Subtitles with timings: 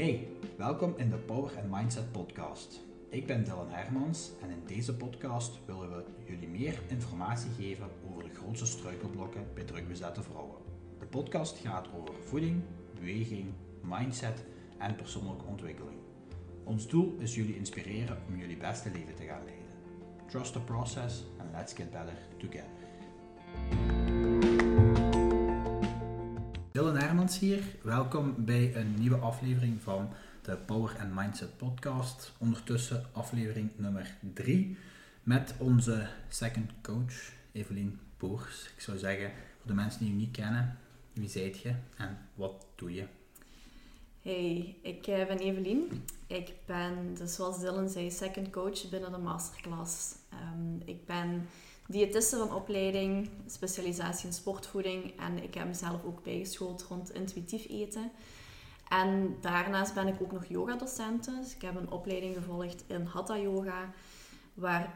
[0.00, 2.80] Hey, welkom in de Power and Mindset podcast.
[3.08, 8.22] Ik ben Dylan Hermans en in deze podcast willen we jullie meer informatie geven over
[8.22, 10.56] de grootste struikelblokken bij drukbezette vrouwen.
[10.98, 12.62] De podcast gaat over voeding,
[12.94, 13.52] beweging,
[13.82, 14.44] mindset
[14.78, 15.98] en persoonlijke ontwikkeling.
[16.64, 19.66] Ons doel is jullie inspireren om jullie beste leven te gaan leiden.
[20.26, 22.89] Trust the process and let's get better together.
[26.72, 27.62] Dylan Hermans hier.
[27.82, 30.08] Welkom bij een nieuwe aflevering van
[30.42, 32.32] de Power and Mindset podcast.
[32.38, 34.76] Ondertussen aflevering nummer 3
[35.22, 38.70] met onze second coach Evelien Boers.
[38.76, 40.78] Ik zou zeggen, voor de mensen die je niet kennen,
[41.12, 43.04] wie zijt je en wat doe je?
[44.22, 46.04] Hey, ik eh, ben Evelien.
[46.26, 50.14] Ik ben, dus zoals Dylan zei, second coach binnen de masterclass.
[50.28, 51.46] Ehm, ik ben
[51.90, 58.10] diëtiste van opleiding, specialisatie in sportvoeding en ik heb mezelf ook bijgeschoold rond intuïtief eten.
[58.88, 61.24] En daarnaast ben ik ook nog yogadocent.
[61.24, 63.92] Dus ik heb een opleiding gevolgd in Hatha Yoga,
[64.54, 64.94] waar,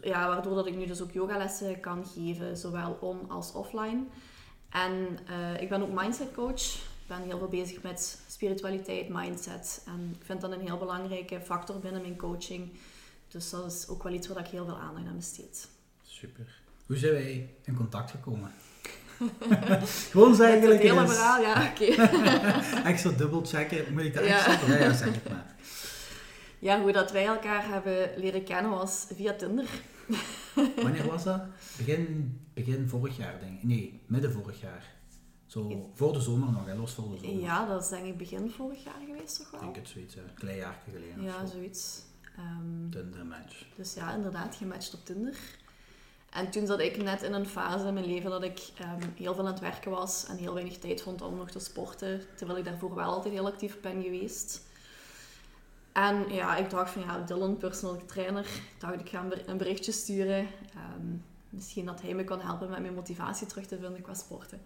[0.00, 4.02] ja, waardoor dat ik nu dus ook yogalessen kan geven, zowel on- als offline.
[4.70, 6.74] En uh, ik ben ook mindset coach.
[6.74, 9.82] Ik ben heel veel bezig met spiritualiteit, mindset.
[9.86, 12.72] En ik vind dat een heel belangrijke factor binnen mijn coaching.
[13.28, 15.68] Dus dat is ook wel iets waar ik heel veel aandacht aan besteed.
[16.18, 16.60] Super.
[16.86, 18.50] Hoe zijn wij in contact gekomen?
[20.10, 21.84] Gewoon zeg eigenlijk Het hele verhaal, ja, oké.
[22.02, 22.82] Okay.
[22.84, 24.46] extra dubbel checken, moet ik dat Ja.
[24.46, 24.74] extra?
[24.74, 25.54] Ja, ja, zeg het maar.
[26.58, 29.64] Ja, hoe dat wij elkaar hebben leren kennen was via Tinder.
[30.82, 31.42] Wanneer was dat?
[31.76, 33.62] Begin, begin vorig jaar, denk ik.
[33.62, 34.96] Nee, midden vorig jaar.
[35.46, 37.40] Zo voor de zomer nog, hè, los voor de zomer.
[37.42, 39.60] Ja, dat is denk ik begin vorig jaar geweest toch Ik wel?
[39.60, 40.20] denk het zoiets, hè.
[40.20, 41.54] een klein jaar geleden Ja, of zo.
[41.54, 42.02] zoiets.
[42.36, 43.64] Ehm, Tinder match.
[43.76, 45.34] dus ja, inderdaad, gematcht op Tinder.
[46.38, 49.34] En toen zat ik net in een fase in mijn leven dat ik ehm, heel
[49.34, 52.58] veel aan het werken was en heel weinig tijd vond om nog te sporten, terwijl
[52.58, 54.62] ik daarvoor wel altijd heel actief ben geweest.
[55.92, 58.46] En ja, ik dacht van ja, Dylan, personal trainer,
[58.78, 60.46] dacht ik ga hem een berichtje sturen.
[60.74, 61.16] Ehm,
[61.48, 64.60] misschien dat hij me kan helpen met mijn motivatie terug te vinden qua sporten.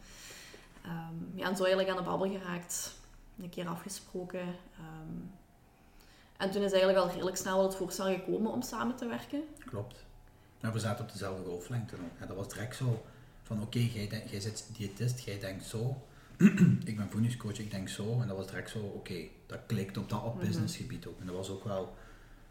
[0.84, 2.94] Ehm, ja, en zo eigenlijk aan de babbel geraakt.
[3.38, 4.46] Een keer afgesproken.
[6.36, 9.42] En toen is eigenlijk al redelijk snel het voorstel gekomen om samen te werken.
[9.64, 10.04] Klopt.
[10.62, 12.20] Nou, we zaten op dezelfde golflengte ook.
[12.20, 13.04] En dat was direct zo
[13.42, 16.06] van, oké, jij, jij zit diëtist, jij denkt zo.
[16.84, 18.20] ik ben voedingscoach, ik denk zo.
[18.20, 19.14] En dat was direct zo, oké,
[19.46, 20.46] dat klikt op dat op Mhm.
[20.46, 21.20] businessgebied ook.
[21.20, 21.96] En dat was ook wel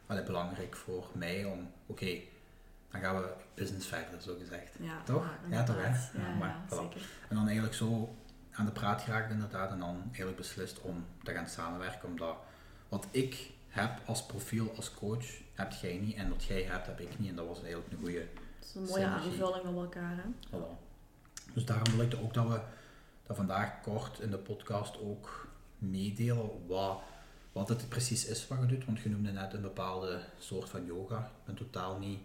[0.06, 2.18] allee, belangrijk voor mij om, oké,
[2.92, 4.76] dan gaan we business verder, zo gezegd.
[4.80, 5.26] Ja, Toch?
[5.50, 5.88] Ja, toch, hè?
[5.90, 6.98] Ja, Ja, maar, voilà.
[7.30, 8.16] En dan eigenlijk zo
[8.52, 9.72] aan de praat geraakt inderdaad.
[9.72, 12.10] En dan eigenlijk beslist om te gaan samenwerken.
[12.10, 12.36] Omdat
[12.90, 16.16] wat ik heb als profiel, als coach, heb jij niet.
[16.16, 17.30] En wat jij hebt, heb ik niet.
[17.30, 19.32] En dat was eigenlijk een goede Het is een mooie Synergie.
[19.32, 20.16] aanvulling op elkaar.
[20.16, 20.58] Hè?
[20.58, 20.80] Voilà.
[21.54, 22.60] Dus daarom wil ik ook dat we
[23.28, 27.02] dat vandaag kort in de podcast ook meedelen wat,
[27.52, 28.86] wat het precies is wat je doet.
[28.86, 31.18] Want je noemde net een bepaalde soort van yoga.
[31.20, 32.20] Ik ben totaal niet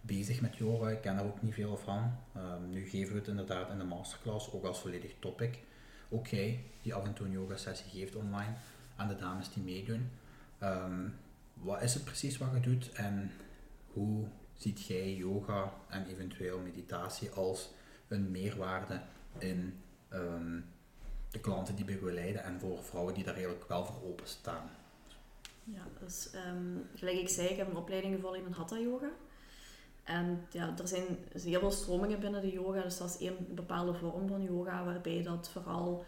[0.00, 2.16] bezig met yoga, ik ken daar ook niet veel van.
[2.34, 5.58] Ehm, nu geven we het inderdaad in de masterclass ook als volledig topic.
[6.08, 8.54] Ook jij die af en toe een yoga sessie geeft online
[8.96, 10.10] aan de dames die meedoen.
[10.62, 11.08] Ehm,
[11.54, 13.30] wat is het precies wat je doet en
[13.86, 17.70] hoe ziet jij yoga en eventueel meditatie als
[18.08, 19.00] een meerwaarde
[19.38, 20.60] in ehm,
[21.30, 24.70] de klanten die begeleiden en voor vrouwen die daar eigenlijk wel voor openstaan?
[25.64, 26.28] Ja, dus
[26.94, 29.10] gelijk ik zei, ik heb een opleiding gevolgd in Hatha Yoga.
[30.04, 32.82] En ja, er zijn heel veel stromingen binnen de yoga.
[32.82, 36.04] Dus dat is één bepaalde vorm van yoga, waarbij dat vooral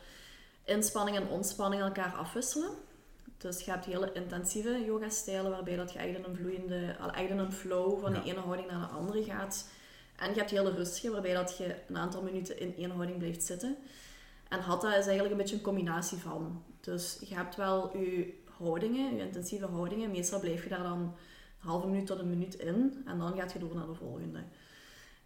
[0.65, 2.71] inspanning en ontspanning elkaar afwisselen.
[3.37, 7.39] Dus je hebt hele intensieve yoga-stijlen, waarbij dat je eigenlijk in een, vloeiende, eigenlijk in
[7.39, 8.21] een flow van Ja.
[8.21, 9.69] de ene houding naar de andere gaat.
[10.17, 13.43] En je hebt hele rustige, waarbij dat je een aantal minuten in één houding blijft
[13.45, 13.77] zitten.
[14.49, 16.63] En Hatha is eigenlijk een beetje een combinatie van.
[16.81, 20.11] Dus je hebt wel je houdingen, je intensieve houdingen.
[20.11, 21.13] Meestal blijf je daar dan een
[21.71, 23.03] halve minuut tot een minuut in.
[23.07, 24.43] En dan gaat je door naar de volgende.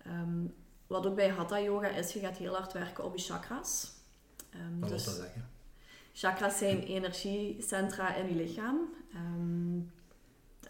[0.05, 0.45] Ehm,
[0.87, 3.91] wat ook bij Hatha Yoga is, je gaat heel hard werken op je chakras.
[4.51, 5.49] Ehm, Wat wil dus dat zeggen?
[6.19, 8.79] Chakras zijn energiecentra in je lichaam.
[9.13, 9.79] Ehm,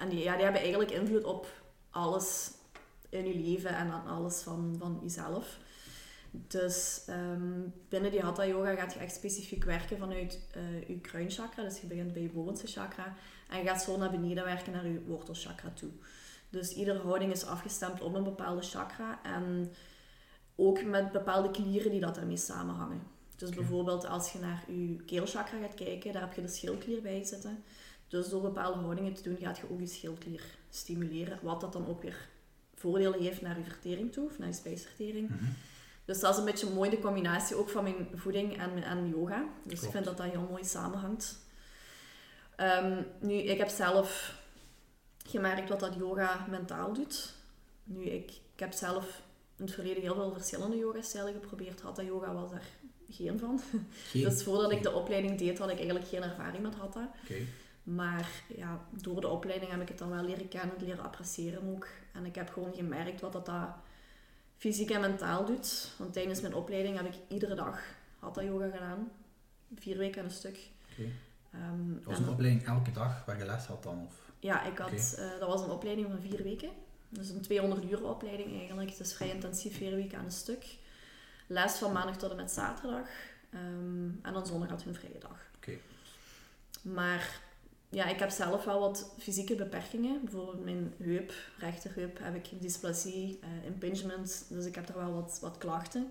[0.02, 1.46] en die, ja, die hebben eigenlijk invloed op
[1.90, 2.50] alles
[3.08, 5.58] in je leven en aan alles van, van jezelf.
[6.30, 11.62] Dus ehm, binnen die Hatha Yoga gaat je echt specifiek werken vanuit eh, je kruinchakra.
[11.62, 13.14] Dus je begint bij je bovenste chakra
[13.48, 15.90] en je gaat zo naar beneden werken naar je wortelchakra toe.
[16.50, 19.72] Dus iedere houding is afgestemd op een bepaalde chakra en
[20.56, 23.17] ook met bepaalde klieren die dat ermee samenhangen.
[23.38, 27.24] Dus bijvoorbeeld als je naar je keelchakra gaat kijken, daar heb je de schildklier bij
[27.24, 27.64] zitten.
[28.08, 31.38] Dus door bepaalde houdingen te doen, gaat je ook je schildklier stimuleren.
[31.42, 32.28] Wat dat dan ook weer
[32.74, 35.28] voordelen heeft naar je vertering toe, of naar je spijsvertering.
[35.28, 35.44] Mhm.
[36.04, 39.44] Dus dat is een beetje mooi de combinatie ook van mijn voeding en, en yoga.
[39.62, 41.38] Dus ik vind dat dat heel mooi samenhangt.
[42.56, 44.34] Ehm, nu, ik heb zelf
[45.26, 47.34] gemerkt wat dat yoga mentaal doet.
[47.84, 49.22] Nu, ik, ik heb zelf
[49.56, 51.80] in het verleden heel veel verschillende yoga-stijlen geprobeerd.
[51.80, 52.68] Hatha yoga was daar
[53.10, 53.60] geen van.
[53.92, 57.10] Geen- Dus voordat ik de opleiding deed, had ik eigenlijk geen ervaring met hatha.
[57.22, 57.34] Oké.
[57.82, 61.86] Maar ja, door de opleiding heb ik het dan wel leren kennen, leren appreciëren ook.
[62.12, 63.68] En ik heb gewoon gemerkt wat dat, dat
[64.56, 65.90] fysiek en mentaal doet.
[65.98, 67.80] Want tijdens mijn opleiding heb ik iedere dag
[68.18, 69.10] hatha yoga gedaan.
[69.74, 70.58] Vier weken aan een stuk.
[70.92, 71.08] Oké.
[71.52, 74.02] Ehm, Dat was en- een opleiding elke dag waar je les had dan?
[74.06, 74.14] Of?
[74.40, 76.70] ja, ik had, eh, dat was een opleiding van vier weken.
[77.08, 78.90] Dus een 200 uur opleiding eigenlijk.
[78.90, 80.64] Het is vrij intensief, vier weken aan een stuk.
[81.48, 83.08] Les van maandag tot en met zaterdag.
[83.50, 85.50] Ehm, en dan zondag had een vrije dag.
[85.56, 85.72] Oké.
[86.82, 87.40] Maar
[87.88, 90.20] ja, ik heb zelf wel wat fysieke beperkingen.
[90.24, 94.46] Bijvoorbeeld mijn heup, rechterheup, heb ik dysplasie, eh, impingement.
[94.48, 96.10] Dus ik heb er wel wat, wat klachten.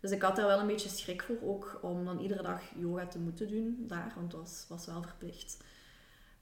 [0.00, 3.06] Dus ik had daar wel een beetje schrik voor ook om dan iedere dag yoga
[3.06, 5.56] te moeten doen daar, want het was, was wel verplicht.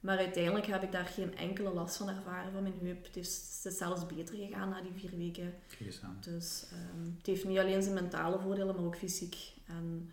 [0.06, 3.05] Maar uiteindelijk heb ik daar geen enkele last van ervaren van mijn heup.
[3.05, 5.55] Het is, het is zelfs beter gegaan na die vier weken.
[6.03, 6.17] Aan.
[6.20, 9.37] Dus ehm, het heeft niet alleen zijn mentale voordelen, maar ook fysiek.
[9.67, 10.11] En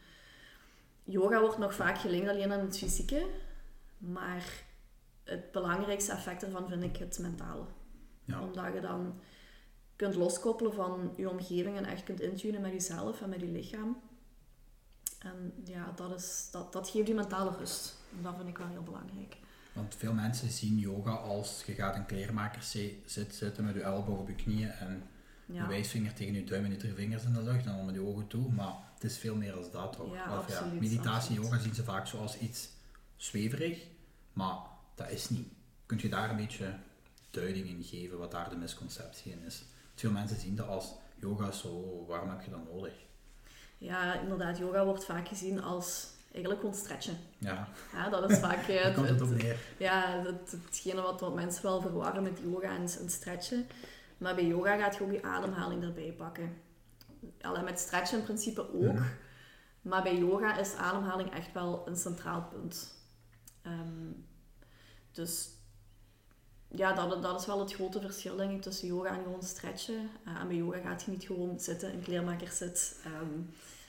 [1.03, 3.27] yoga wordt nog vaak gelinkt alleen aan het fysieke,
[3.97, 4.63] maar
[5.23, 7.63] het belangrijkste effect ervan vind ik het mentale.
[8.23, 8.41] Ja.
[8.41, 9.19] Omdat je dan
[9.95, 14.01] kunt loskoppelen van je omgeving en echt kunt intunen met jezelf en met je lichaam.
[15.19, 17.97] En ja, dat, is, dat, dat geeft je mentale rust.
[18.17, 19.41] En dat vind ik wel heel belangrijk.
[19.73, 22.63] Want veel mensen zien yoga als je gaat een kleermaker
[23.05, 25.03] zit zitten met je elleboog op je knieën en
[25.45, 27.85] je Ja, wijsvinger tegen je duim en je drie vingers in de lucht en dan
[27.85, 28.51] met je ogen toe.
[28.51, 30.13] Maar het is veel meer dan dat toch?
[30.13, 31.43] Ja, Of meditatie, absoluut.
[31.43, 32.69] yoga zien ze vaak zoals iets
[33.15, 33.83] zweverig,
[34.33, 34.57] maar
[34.95, 35.47] dat is niet.
[35.85, 36.73] Kun je daar een beetje
[37.31, 39.63] duiding in geven wat daar de misconceptie in is?
[39.95, 42.93] Veel mensen zien dat als yoga zo, waarom heb je dat nodig?
[43.77, 47.17] ja, inderdaad, yoga wordt vaak gezien als eigenlijk gewoon stretchen.
[47.37, 49.57] Ja, Ja, dat is vaak eh, daar het, komt het het- op neer.
[49.77, 53.67] Ja, dat, hetgene wat, wat mensen wel verwarren met yoga en, en stretchen.
[54.17, 56.61] Maar bij yoga gaat je ook je ademhaling erbij pakken.
[57.41, 58.93] Allee, met stretchen in principe ook.
[58.93, 59.03] Mhm.
[59.81, 62.93] Maar bij yoga is ademhaling echt wel een centraal punt.
[63.61, 64.11] Ehm,
[65.11, 65.49] dus
[66.67, 70.09] ja, dat, dat is wel het grote verschil denk ik tussen yoga en gewoon stretchen.
[70.25, 72.99] Eh, en bij yoga gaat je niet gewoon zitten, een kleermaker zit.
[73.05, 73.39] Ehm,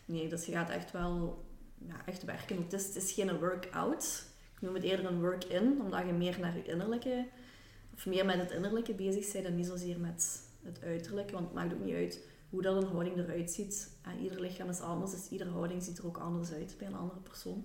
[0.05, 1.44] nee, dus je gaat echt wel
[1.87, 2.57] ja, echt werken.
[2.57, 4.25] Het is, het is geen workout.
[4.55, 7.27] Ik noem het eerder een work-in, omdat je meer naar je innerlijke,
[7.95, 11.33] of meer met het innerlijke bezig bent en niet zozeer met het uiterlijke.
[11.33, 12.21] Want het maakt ook niet uit
[12.51, 13.91] hoe dat een houding eruit ziet.
[14.03, 16.97] En ieder lichaam is anders, dus iedere houding ziet er ook anders uit bij een
[16.97, 17.65] andere persoon.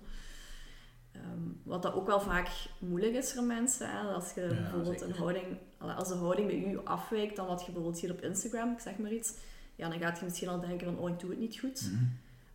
[1.12, 3.90] Ehm, wat dat ook wel vaak moeilijk is voor mensen.
[3.90, 4.00] Hè?
[4.00, 5.14] Als je bijvoorbeeld zeker.
[5.14, 5.46] een houding,
[5.78, 8.98] als de houding bij u afwijkt dan wat je bijvoorbeeld ziet op Instagram, ik zeg
[8.98, 9.32] maar iets,
[9.76, 11.90] ja, dan gaat je misschien al denken van, oh, ik doe het niet goed.
[11.92, 12.04] Mhm.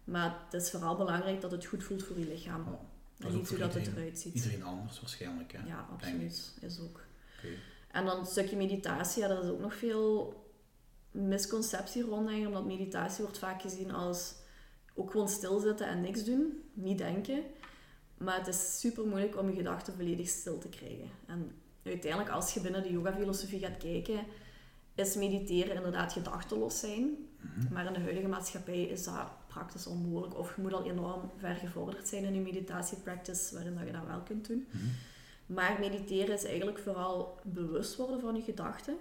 [0.05, 2.61] Maar het is vooral belangrijk dat het goed voelt voor je lichaam.
[2.61, 4.35] Oh, en niet hoe dat het eruit ziet.
[4.35, 5.51] Iedereen anders waarschijnlijk.
[5.51, 5.67] Hè?
[5.67, 6.57] Ja, absoluut.
[6.61, 6.99] Is ook.
[7.37, 7.47] Oké.
[7.91, 10.33] En dan een stukje meditatie, ja, daar is ook nog veel
[11.11, 14.35] misconceptie rond, denk omdat meditatie wordt vaak gezien als
[14.93, 17.43] ook gewoon stilzitten en niks doen, niet denken.
[18.17, 21.09] Maar het is super moeilijk om je gedachten volledig stil te krijgen.
[21.25, 21.51] En
[21.83, 24.25] uiteindelijk, als je binnen de yoga-filosofie gaat kijken,
[24.95, 27.17] is mediteren inderdaad gedachteloos zijn.
[27.39, 27.73] Mhm.
[27.73, 30.37] Maar in de huidige maatschappij is dat praktisch onmogelijk.
[30.37, 34.05] Of je moet al enorm ver gevorderd zijn in je meditatiepractice, waarin dat je dat
[34.07, 34.67] wel kunt doen.
[34.71, 34.85] Mhm.
[35.45, 38.97] Maar mediteren is eigenlijk vooral bewust worden van je gedachten.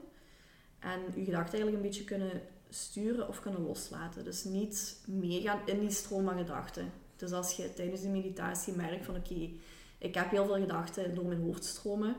[0.79, 4.25] En je gedachten eigenlijk een beetje kunnen sturen of kunnen loslaten.
[4.25, 6.93] Dus niet meegaan in die stroom van gedachten.
[7.17, 9.50] Dus als je tijdens de meditatie merkt van oké,
[9.99, 12.17] ik heb heel veel gedachten door mijn hoofd stromen.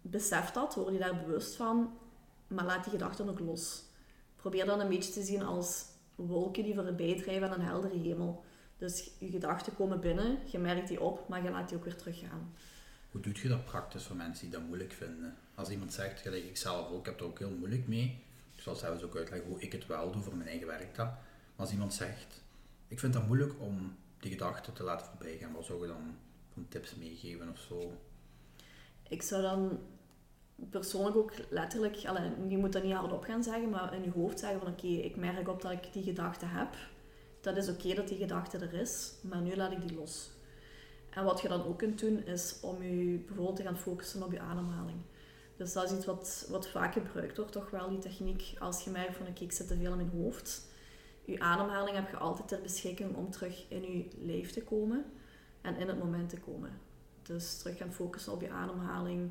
[0.00, 1.96] Besef dat, word je daar bewust van.
[2.46, 3.84] Maar laat die gedachten ook los.
[4.36, 8.44] Probeer dan een beetje te zien als wolken die voorbij drijven aan een heldere hemel.
[8.78, 11.96] Dus je gedachten komen binnen, je merkt die op, maar je laat die ook weer
[11.96, 12.54] teruggaan.
[13.10, 15.36] Hoe doe je dat praktisch voor mensen die dat moeilijk vinden?
[15.54, 18.24] Als iemand zegt, gelijk ik zelf ook, ik heb er ook heel moeilijk mee.
[18.56, 21.06] Ik zal zelfs ook uitleggen hoe ik het wel doe voor mijn eigen werk dan.
[21.06, 21.16] Maar
[21.56, 22.42] als iemand zegt,
[22.88, 26.16] ik vind dat moeilijk om die gedachten te laten voorbij gaan, wat zou je dan
[26.52, 27.92] van tips meegeven of zo?
[29.08, 29.78] Ik zou dan
[30.70, 31.94] persoonlijk ook letterlijk,
[32.48, 35.16] je moet dat niet hardop gaan zeggen, maar in je hoofd zeggen van oké, ik
[35.16, 36.76] merk op dat ik die gedachte heb.
[37.40, 40.30] Dat is oké dat die gedachte er is, maar nu laat ik die los.
[41.10, 44.32] En wat je dan ook kunt doen, is om je bijvoorbeeld te gaan focussen op
[44.32, 44.98] je ademhaling.
[45.56, 48.54] Dus dat is iets wat, wat vaak gebruikt wordt, toch wel, die techniek.
[48.58, 50.66] Als je merkt van oké, ik zit te veel in mijn hoofd.
[51.24, 55.04] Je ademhaling heb je altijd ter beschikking om terug in je lijf te komen
[55.60, 56.70] en in het moment te komen.
[57.22, 59.30] Dus terug gaan focussen op je ademhaling,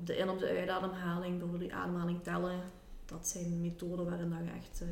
[0.00, 2.60] op de in- op de uitademhaling, bijvoorbeeld je ademhaling tellen.
[3.04, 4.88] Dat zijn methoden waarin dat je echt eh,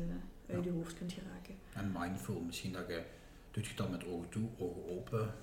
[0.55, 0.71] uit Ja.
[0.71, 1.55] je hoofd kunt geraken.
[1.73, 3.03] En mindful, misschien dat je,
[3.51, 5.33] doet je dat met ogen toe, ogen open,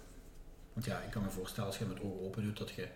[0.72, 2.88] Want ja, ik kan me voorstellen als je met ogen open doet, dat je,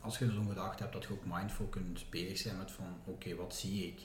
[0.00, 3.34] als je zo'n gedachte hebt, dat je ook mindful kunt bezig zijn met van, oké,
[3.34, 4.00] wat zie ik?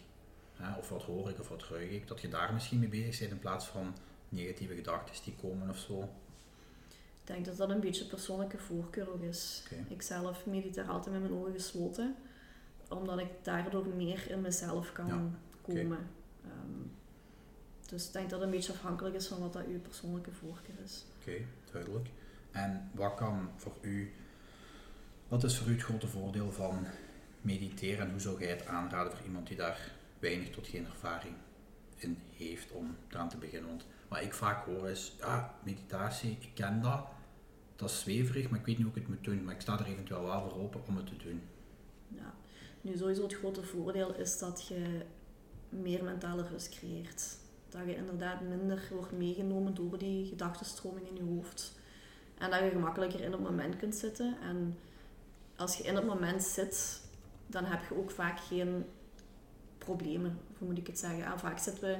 [0.53, 0.77] Hè?
[0.77, 2.07] Of wat hoor ik, of wat ruik ik?
[2.07, 3.95] Dat je daar misschien mee bezig bent in plaats van
[4.29, 6.09] negatieve gedachten die komen of zo.
[7.21, 9.63] Ik denk dat dat een beetje persoonlijke voorkeur ook is.
[9.87, 12.15] Ik zelf mediteer altijd met mijn ogen gesloten,
[12.89, 15.29] omdat ik daardoor meer in mezelf kan Ja,
[15.61, 16.09] komen.
[16.43, 16.87] Ehm,
[17.85, 20.75] dus ik denk dat het een beetje afhankelijk is van wat dat uw persoonlijke voorkeur
[20.83, 21.05] is.
[21.19, 22.09] Oké, duidelijk.
[22.51, 24.13] En wat kan voor u,
[25.27, 26.85] wat is voor u het grote voordeel van
[27.41, 31.35] mediteren en hoe zou jij het aanraden voor iemand die daar weinig tot geen ervaring
[31.95, 33.69] in heeft om eraan te beginnen?
[33.69, 37.05] Want wat ik vaak hoor is, ja, meditatie, ik ken dat,
[37.75, 39.79] dat is zweverig, maar ik weet niet hoe ik het moet doen, maar ik sta
[39.79, 41.41] er eventueel wel voor open om het te doen.
[42.07, 42.33] Ja.
[42.81, 45.05] Nu, sowieso het grote voordeel is dat je
[45.69, 47.37] meer mentale rust creëert.
[47.69, 51.79] Dat je inderdaad minder wordt meegenomen door die gedachtenstroming in je hoofd.
[52.37, 54.37] En dat je gemakkelijker in het moment kunt zitten.
[54.41, 54.77] En
[55.55, 57.01] als je in het moment zit,
[57.47, 58.85] dan heb je ook vaak geen
[59.77, 61.25] problemen, hoe moet ik het zeggen.
[61.25, 61.97] En vaak zitten we,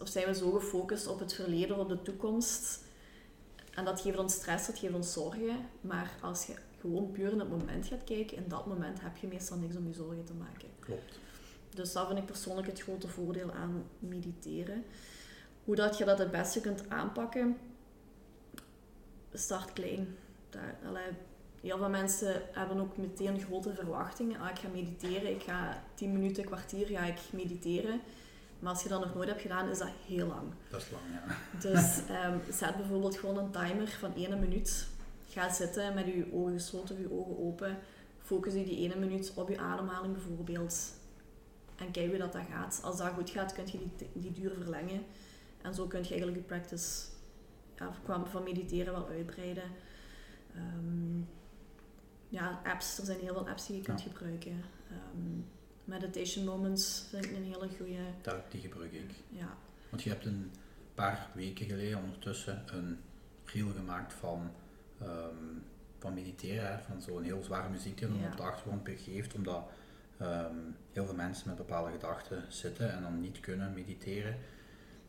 [0.00, 2.84] of zijn we zo gefocust op het verleden, op de toekomst.
[3.74, 5.56] En dat geeft ons stress, dat geeft ons zorgen.
[5.80, 9.26] Maar als je gewoon puur in het moment gaat kijken, in dat moment heb je
[9.26, 10.68] meestal niks om je zorgen te maken.
[10.78, 11.18] Klopt.
[11.70, 14.84] Dus dat vind ik persoonlijk het grote voordeel aan mediteren.
[15.64, 17.56] Hoe dat je dat het beste kunt aanpakken,
[19.32, 20.16] start klein.
[20.50, 20.78] Daar,
[21.60, 24.40] heel veel mensen hebben ook meteen grote verwachtingen.
[24.40, 28.00] Ah, ik ga mediteren, ik ga 10 minuten, een kwartier ga ik mediteren.
[28.58, 30.52] Maar als je dat nog nooit hebt gedaan, is dat heel lang.
[30.70, 31.36] Dat is lang, ja.
[31.58, 34.86] Dus ehm, zet bijvoorbeeld gewoon een timer van 1 minuut.
[35.28, 37.78] Ga zitten met je ogen gesloten of je ogen open.
[38.22, 40.92] Focus je die ene minuut op je ademhaling bijvoorbeeld.
[41.76, 42.80] En kijk hoe dat, dat gaat.
[42.82, 45.02] Als dat goed gaat, kun je die, die duur verlengen.
[45.62, 47.04] En zo kun je eigenlijk je practice
[47.76, 47.92] ja,
[48.24, 49.70] van mediteren wel uitbreiden.
[50.54, 51.20] Ehm,
[52.28, 52.98] ja, apps.
[52.98, 54.08] Er zijn heel veel apps die je kunt Ja.
[54.10, 54.64] gebruiken.
[54.90, 55.40] Ehm,
[55.88, 57.98] meditation moments vind ik een hele goede.
[58.22, 59.10] Dat, die gebruik ik.
[59.28, 59.48] Ja,
[59.90, 60.50] Want je hebt een
[60.94, 62.98] paar weken geleden ondertussen een
[63.44, 64.50] reel gemaakt van,
[65.00, 65.34] ehm,
[65.98, 68.30] van mediteren, hè, van zo'n heel zware muziek die dan Ja.
[68.30, 69.70] op de achtergrond geeft, omdat
[70.18, 70.54] ehm,
[70.92, 74.36] heel veel mensen met bepaalde gedachten zitten en dan niet kunnen mediteren.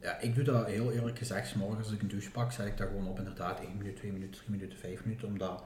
[0.01, 2.65] Ja, ik doe dat heel eerlijk gezegd, 's morgens als ik een douche pak, zet
[2.67, 5.63] ik dat gewoon op inderdaad 1 minuut, 2 minuten, 3 minuten, 5 minuten, omdat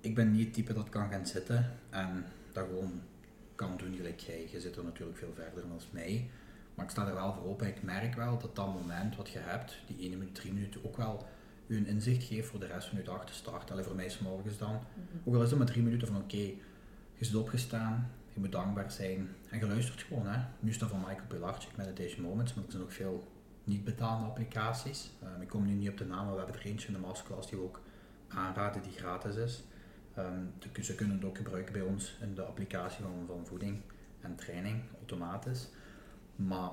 [0.00, 3.02] ik ben niet het type dat kan gaan zitten en dat gewoon
[3.66, 4.48] kan doen gelijk jij.
[4.50, 6.30] Je zit er natuurlijk veel verder dan mij.
[6.74, 7.66] Maar ik sta er wel voor open.
[7.66, 10.96] Ik merk wel dat dat moment wat je hebt, die 1 minuut, 3 minuten, ook
[10.96, 11.26] wel
[11.66, 13.70] u een inzicht geeft voor de rest van je dag te starten.
[13.70, 14.80] Alleen voor mij is morgens dan.
[15.24, 16.36] Ook al is het maar 3 minuten van oké,
[17.16, 20.26] je zit opgestaan, je moet dankbaar zijn en je luistert gewoon.
[20.26, 20.44] Hè.
[20.60, 23.28] Nu is dat van Michael Pilarczyk Meditation Moments, maar er zijn ook veel
[23.64, 25.10] niet betaalde applicaties.
[25.22, 27.00] Ehm, ik kom nu niet op de naam, maar we hebben er eentje in de
[27.00, 27.80] masterclass die we ook
[28.28, 29.62] aanraden die gratis is.
[30.14, 33.80] Ehm, ze kunnen het ook gebruiken bij ons in de applicatie van, van voeding
[34.20, 35.68] en training, automatisch.
[36.36, 36.70] Maar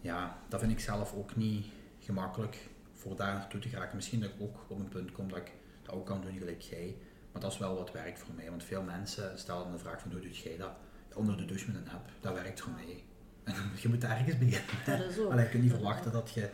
[0.00, 1.66] ja, dat vind ik zelf ook niet
[1.98, 3.96] gemakkelijk voor daar naartoe te geraken.
[3.96, 6.60] Misschien dat ik ook op een punt kom dat ik dat ook kan doen gelijk
[6.60, 6.96] jij.
[7.32, 8.50] Maar dat is wel wat werkt voor mij.
[8.50, 10.72] Want veel mensen stellen de vraag van hoe doe jij dat?
[11.14, 12.10] Onder de douche met een app.
[12.20, 13.04] Dat werkt voor mij.
[13.44, 15.16] En je moet ergens beginnen.
[15.16, 15.30] dat.
[15.30, 16.50] Allee, je kunt niet verwachten dat je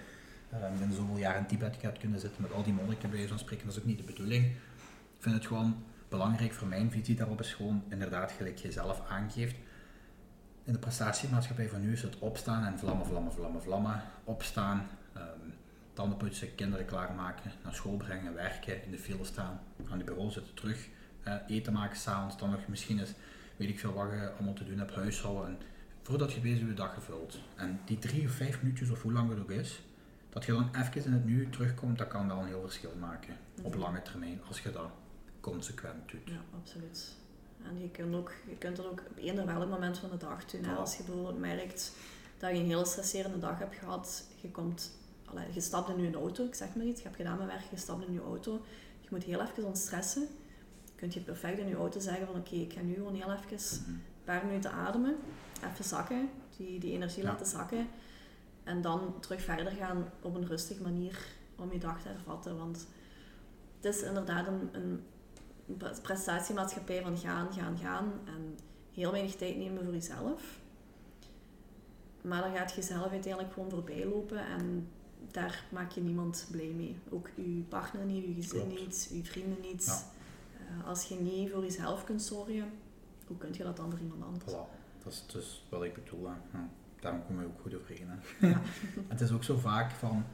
[0.50, 3.28] ehm, in zoveel jaar in Tibet gaat kunnen zitten met al die monniken bij wijze
[3.28, 3.66] van spreken.
[3.66, 4.45] Dat is ook niet de bedoeling.
[5.16, 9.02] Ik vind het gewoon belangrijk voor mijn visie daarop is gewoon inderdaad gelijk je zelf
[9.08, 9.56] aangeeft.
[10.64, 14.02] In de prestatiemaatschappij van nu is het opstaan en vlammen, vlammen, vlammen, vlammen.
[14.24, 15.50] Opstaan, ehm
[15.98, 19.60] tanden poetsen, kinderen klaarmaken, naar school brengen, werken, in de file staan,
[19.90, 20.88] aan de bureau zitten, terug
[21.22, 23.12] eh, eten maken s'avonds, dan nog misschien eens,
[23.56, 25.46] weet ik veel wat je allemaal te doen hebt, huishouden.
[25.46, 25.58] En
[26.02, 27.38] voordat je bezig je dag gevuld.
[27.56, 29.82] En die drie of vijf minuutjes of hoe lang het ook is,
[30.28, 33.36] dat je dan even in het nu terugkomt, dat kan wel een heel verschil maken
[33.62, 33.82] op Mhm.
[33.82, 34.90] lange termijn, als je dat
[35.50, 36.21] consequent doet.
[36.25, 37.17] Ja, absoluut.
[37.62, 40.45] En je kunt, ook, je kunt dat ook op eender welk moment van de dag
[40.45, 40.62] doen.
[40.62, 40.75] Ja.
[40.75, 41.93] Als je bijvoorbeeld merkt
[42.38, 44.93] dat je een hele stresserende dag hebt gehad, je, komt,
[45.25, 47.62] allee, je stapt in je auto, ik zeg maar iets, je hebt gedaan met werk,
[47.71, 48.61] je stapt in je auto,
[49.00, 50.26] je moet heel even ontstressen.
[50.95, 53.81] Kun je perfect in je auto zeggen van oké, ik ga nu gewoon heel even
[53.83, 53.90] Mhm.
[53.90, 55.17] een paar minuten ademen,
[55.73, 57.28] even zakken, die, die energie Ja.
[57.31, 57.87] laten zakken.
[58.64, 61.19] En dan terug verder gaan op een rustige manier
[61.57, 62.57] om je dag te hervatten.
[62.59, 62.87] Want
[63.81, 65.02] het is inderdaad een, een
[66.02, 68.12] prestatiemaatschappij van gaan, gaan, gaan.
[68.25, 68.58] En
[68.92, 70.58] heel weinig tijd nemen voor jezelf.
[72.22, 74.88] Maar dan gaat je zelf uiteindelijk gewoon voorbij lopen en
[75.30, 76.96] daar maak je niemand blij mee.
[77.10, 78.80] Ook je partner niet, je gezin Klopt.
[78.80, 79.84] niet, je vrienden niet.
[79.84, 80.02] Ja.
[80.58, 82.70] Eh, als je niet voor jezelf kunt zorgen,
[83.26, 84.52] hoe kun je dat dan voor iemand anders?
[84.52, 86.26] Voilà, dat is dus wat ik bedoel.
[86.26, 86.58] Hè.
[86.58, 86.68] Ja,
[87.00, 88.08] daarom komen we ook goed overeen.
[88.08, 88.16] Hè.
[88.48, 88.60] Ja.
[89.08, 90.25] het is ook zo vaak van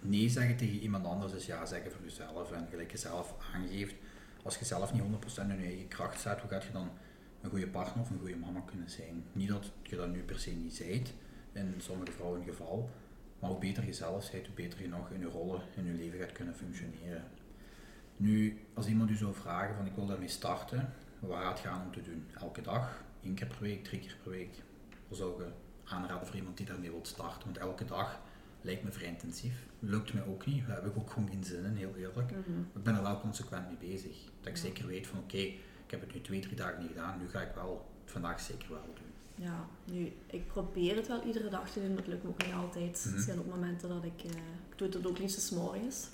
[0.00, 2.52] nee zeggen tegen iemand anders is ja zeggen voor jezelf.
[2.52, 3.94] En gelijk je zelf aangeeft,
[4.42, 5.04] als je zelf niet 100%
[5.40, 6.90] in je eigen kracht staat, hoe gaat je dan
[7.40, 9.24] een goede partner of een goede mama kunnen zijn?
[9.32, 11.12] Niet dat je dat nu per se niet zijt,
[11.52, 12.90] in sommige vrouwen geval,
[13.38, 15.92] maar hoe beter je zelf bent, hoe beter je nog in je rollen in je
[15.92, 17.24] leven gaat kunnen functioneren.
[18.16, 21.92] Nu, als iemand u zou vragen van ik wil daarmee starten, waar het gaan om
[21.92, 22.26] te doen?
[22.40, 24.54] Elke dag, één keer per week, drie keer per week?
[25.08, 25.50] Dan zou je
[25.84, 28.20] aanraden voor iemand die daarmee wilt starten, want elke dag
[28.60, 29.66] lijkt me vrij intensief.
[29.78, 32.30] Lukt me ook niet, daar heb ik ook gewoon geen zin in, heel eerlijk.
[32.30, 32.60] Mhm.
[32.74, 34.16] Ik ben er wel consequent mee bezig.
[34.40, 37.18] Dat ik zeker weet van oké, ik heb het nu twee, drie dagen niet gedaan,
[37.18, 39.44] nu ga ik wel vandaag zeker wel doen.
[39.46, 42.44] Ja, nu, ik probeer het wel iedere dag te doen, maar het lukt me ook
[42.44, 43.04] niet altijd.
[43.06, 43.16] Mhm.
[43.16, 44.36] Er zijn ook momenten dat ik, eh,
[44.70, 46.08] ik doe het ook liefst 's morgens.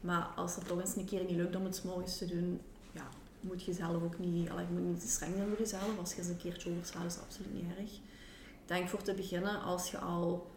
[0.00, 2.60] Maar als het toch eens een keer niet lukt om het 's morgens te doen,
[2.92, 3.08] ja,
[3.40, 5.98] moet je zelf ook niet, allee, je moet niet te streng zijn voor jezelf.
[5.98, 7.92] Als je eens een keertje overslaat, is dat absoluut niet erg.
[7.92, 10.50] Ik denk voor te beginnen, als je al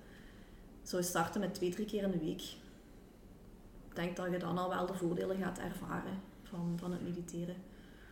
[0.84, 2.42] zou starten met twee, drie keer in de week,
[3.90, 7.56] ik denk dat je dan al wel de voordelen gaat ervaren van, van het mediteren.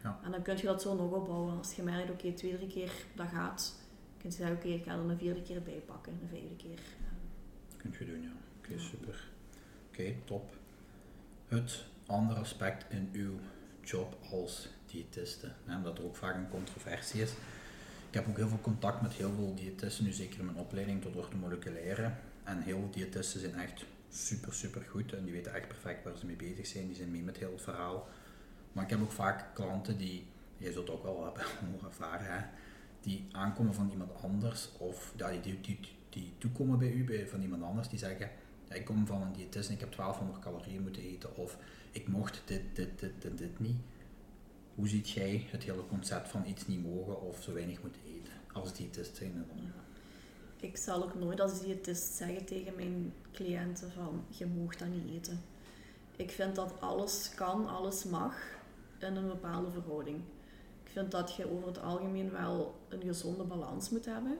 [0.03, 0.19] Ja.
[0.23, 1.57] En dan kun je dat zo nog opbouwen.
[1.57, 3.75] Als je merkt, oké, twee, drie keer dat gaat,
[4.17, 6.79] kun je zeggen, oké, ik ga er een vierde keer bij pakken, een vijfde keer.
[7.77, 8.31] Kunt je doen, ja.
[8.57, 8.79] Oké, Ja.
[8.79, 9.27] super.
[9.91, 10.55] Oké, top.
[11.47, 13.33] Het andere aspect in uw
[13.83, 17.31] job als diëtiste, hè, omdat er ook vaak een controversie is.
[18.09, 21.01] Ik heb ook heel veel contact met heel veel diëtisten, nu zeker in mijn opleiding
[21.01, 22.11] tot orthomoleculaire.
[22.43, 26.17] En heel veel diëtisten zijn echt super, super goed en die weten echt perfect waar
[26.17, 26.87] ze mee bezig zijn.
[26.87, 28.07] Die zijn mee met heel het verhaal.
[28.71, 31.43] Maar ik heb ook vaak klanten die, jij zult ook wel hebben
[31.89, 32.45] ervaren, hè,
[33.01, 35.79] die aankomen van iemand anders of ja, die, die,
[36.09, 38.29] die, toekomen bij u bij, van iemand anders die zeggen
[38.69, 41.57] ja, ik kom van een diëtist en ik heb 1200 calorieën moeten eten of
[41.91, 43.77] ik mocht dit, dit, dit en dit niet.
[44.75, 48.33] Hoe ziet jij het hele concept van iets niet mogen of zo weinig moeten eten
[48.53, 49.31] als diëtist zijn?
[49.31, 49.71] en dan?
[50.61, 55.11] Ik zal ook nooit als diëtist zeggen tegen mijn cliënten van, je mag dat niet
[55.15, 55.41] eten.
[56.15, 58.35] Ik vind dat alles kan, alles mag
[58.99, 60.17] in een bepaalde verhouding.
[60.83, 64.37] Ik vind dat je over het algemeen wel een gezonde balans moet hebben.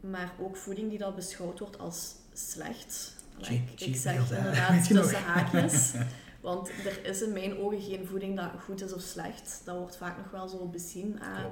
[0.00, 3.14] Maar ook voeding die dat beschouwd wordt als slecht.
[3.36, 5.92] Like, ik zeg inderdaad tussen haakjes.
[6.40, 9.60] Want er is in mijn ogen geen voeding dat goed is of slecht.
[9.64, 11.20] Dat wordt vaak nog wel zo bezien.
[11.22, 11.44] Ah,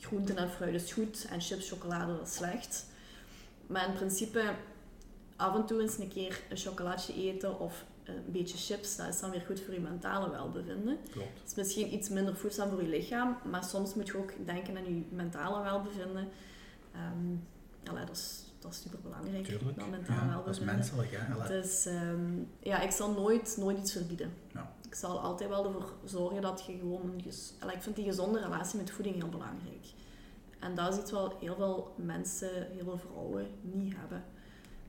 [0.00, 2.86] groenten en fruit is goed en chips, chocolade dat is slecht.
[3.70, 4.42] Maar in principe,
[5.36, 9.20] af en toe eens een keer een chocolaatje eten of een beetje chips, dat is
[9.20, 10.98] dan weer goed voor je mentale welbevinden.
[11.10, 11.38] Klopt.
[11.40, 14.76] Het is misschien iets minder voedzaam voor je lichaam, maar soms moet je ook denken
[14.76, 16.28] aan je mentale welbevinden.
[16.94, 17.36] Ehm
[17.90, 19.78] allee, dat is, dat is super belangrijk, Tuurlijk.
[19.78, 20.74] dat mentaal Ja, dat is welbevinden.
[20.74, 21.34] menselijk, hè?
[21.34, 21.60] Allee.
[21.60, 24.32] Dus ehm, ja, ik zal nooit, nooit iets verbieden.
[24.52, 24.72] Ja.
[24.86, 27.20] Ik zal altijd wel ervoor zorgen dat je gewoon
[27.60, 29.86] Allee, Ik vind die gezonde relatie met voeding heel belangrijk.
[30.60, 34.24] En dat is iets wat heel veel mensen, heel veel vrouwen niet hebben.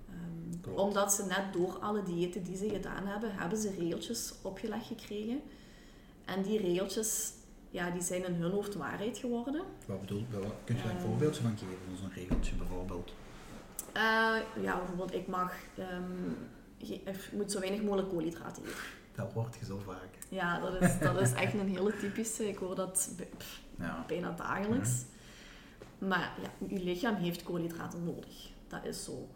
[0.10, 4.86] Ehm, omdat ze net door alle diëten die ze gedaan hebben, hebben ze regeltjes opgelegd
[4.88, 5.42] gekregen.
[6.26, 7.32] En die regeltjes,
[7.70, 9.62] ja, die zijn in hun hoofd waarheid geworden.
[9.86, 10.26] Wat bedoel je?
[10.64, 11.04] Kun je daar een Eh.
[11.04, 11.98] voorbeeldje van geven?
[12.00, 13.14] Zo'n regeltje bijvoorbeeld.
[13.94, 16.32] Eh, ja, bijvoorbeeld, ik mag, ehm,
[16.78, 18.76] ik moet zo weinig mogelijk koolhydraten eten.
[19.16, 20.10] Dat hoort je zo vaak.
[20.30, 22.48] Ja, dat is, dat is echt een hele typische.
[22.50, 23.10] Ik hoor dat
[23.78, 24.04] Ja.
[24.08, 25.06] bijna dagelijks.
[26.08, 28.50] Maar ja, je lichaam heeft koolhydraten nodig.
[28.68, 29.28] Dat is zo.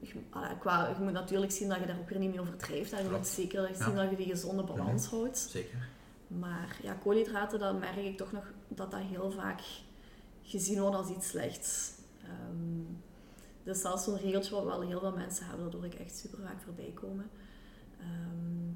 [0.00, 2.90] Je, allee, qua, je moet natuurlijk zien dat je daar ook weer niet mee overdrijft.
[2.90, 2.98] hè.
[3.00, 3.86] Je moet zeker zien Ja.
[3.86, 3.96] Mhm.
[3.96, 5.38] dat je die gezonde balans houdt.
[5.38, 5.88] Zeker.
[6.28, 9.60] Maar ja, koolhydraten, dat merk ik toch nog dat dat heel vaak
[10.42, 11.90] gezien wordt als iets slechts.
[12.22, 12.82] Ehm,
[13.62, 16.16] dus dat is zo'n regeltje wat wel heel veel mensen hebben, dat hoor ik echt
[16.18, 17.30] super vaak voorbij komen.
[18.00, 18.66] Ehm,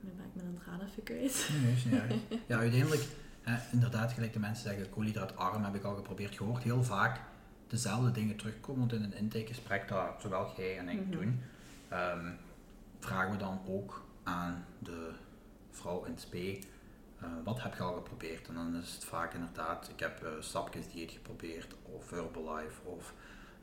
[0.00, 1.48] nu ben ik mijn draad even kwijt.
[1.52, 2.14] Nee, nee, is niet erg.
[2.48, 3.06] Ja, uiteindelijk,
[3.42, 6.34] hè, inderdaad, gelijk de mensen zeggen, koolhydraatarm heb ik al geprobeerd.
[6.34, 7.20] Je hoort heel vaak
[7.66, 11.10] dezelfde dingen terugkomen, want in een intakegesprek dat zowel jij en ik Mhm.
[11.10, 11.40] doen,
[11.88, 12.30] ehm,
[12.98, 15.10] vragen we dan ook aan de
[15.70, 16.58] vrouw in spe,
[17.20, 18.48] eh, wat heb je al geprobeerd?
[18.48, 23.14] En dan is het vaak inderdaad, ik heb uh, sapjesdieet geprobeerd, of Herbalife, of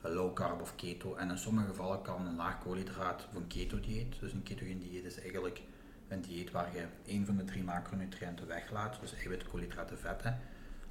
[0.02, 1.16] eh, low carb of keto.
[1.16, 4.80] En in sommige gevallen kan een laag koolhydraat of een keto dieet, dus een ketogeen
[4.80, 5.62] dieet is eigenlijk
[6.08, 10.40] een dieet waar je één van de drie macronutriënten weglaat, dus eiwitten, koolhydraten, vetten.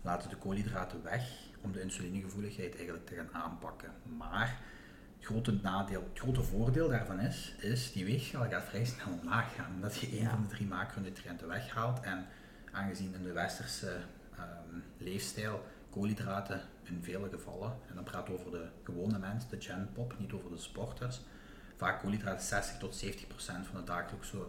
[0.03, 3.91] Laten de koolhydraten weg om de insulinegevoeligheid eigenlijk te gaan aanpakken.
[4.17, 4.61] Maar
[5.17, 9.55] het grote nadeel, het grote voordeel daarvan is, is die weegschaal gaat vrij snel omlaag
[9.55, 10.31] gaan, omdat je één Ja.
[10.31, 12.01] van de drie macronutriënten weghaalt.
[12.01, 12.27] En
[12.73, 13.97] aangezien in de westerse
[14.37, 20.19] ehm, leefstijl koolhydraten in vele gevallen, en dan praat over de gewone mens, de genpop,
[20.19, 21.21] niet over de sporters,
[21.77, 24.47] vaak koolhydraten 60 tot 70 procent van de dagelijkse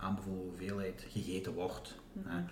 [0.00, 1.94] aanbevolen hoeveelheid gegeten wordt.
[2.12, 2.28] Mhm.
[2.28, 2.42] hè.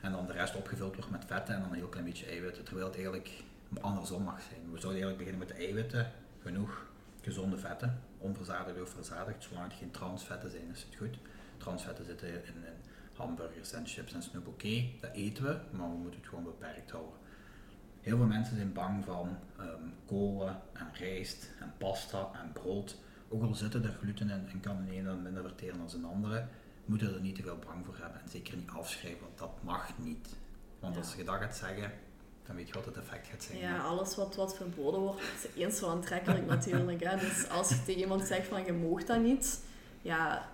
[0.00, 2.64] En dan de rest opgevuld wordt met vetten en dan een heel klein beetje eiwitten,
[2.64, 3.42] terwijl het eigenlijk
[3.80, 4.60] andersom mag zijn.
[4.72, 6.86] We zouden eigenlijk beginnen met de eiwitten, genoeg
[7.20, 11.18] gezonde vetten, onverzadigd of verzadigd, zolang het geen transvetten zijn is het goed.
[11.56, 12.64] transvetten zitten in, in
[13.12, 14.46] hamburgers en chips en snoep.
[14.46, 17.14] Oké, dat eten we, maar we moeten het gewoon beperkt houden.
[18.00, 22.96] Heel veel mensen zijn bang van um, kolen en rijst en pasta en brood.
[23.28, 26.10] Ook al zitten er gluten in en kan de ene dan minder verteren dan een
[26.10, 26.46] andere,
[26.88, 29.92] moeten er niet te veel bang voor hebben en zeker niet afschrijven, want dat mag
[29.98, 30.28] niet.
[30.80, 31.92] Want als je dat gaat zeggen,
[32.46, 33.58] dan weet je wat het effect gaat zijn.
[33.58, 37.04] Ja, alles wat, wat verboden wordt, is eens zo aantrekkelijk natuurlijk.
[37.04, 37.16] Hè.
[37.18, 39.60] Dus als je tegen iemand zegt van je mag dat niet,
[40.02, 40.48] ja,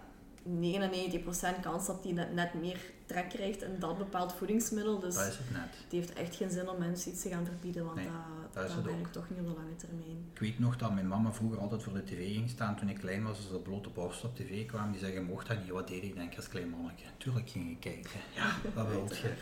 [0.48, 4.98] 99% kans dat die net, net meer trek krijgt in dat bepaald voedingsmiddel.
[4.98, 5.76] Dus dat is het net.
[5.82, 9.12] Het heeft echt geen zin om mensen iets te gaan verbieden, want dat, dat, werkt
[9.12, 10.16] toch niet op de lange termijn.
[10.32, 12.98] Ik weet nog dat mijn mama vroeger altijd voor de tv ging staan toen ik
[12.98, 15.88] klein was, als ze blote borst op tv kwam, die zeggen, mocht dat niet, wat
[15.88, 17.06] deed ik denk als klein mannetje?
[17.16, 18.20] Tuurlijk ging ik kijken.
[18.34, 19.34] Ja, wat wil je?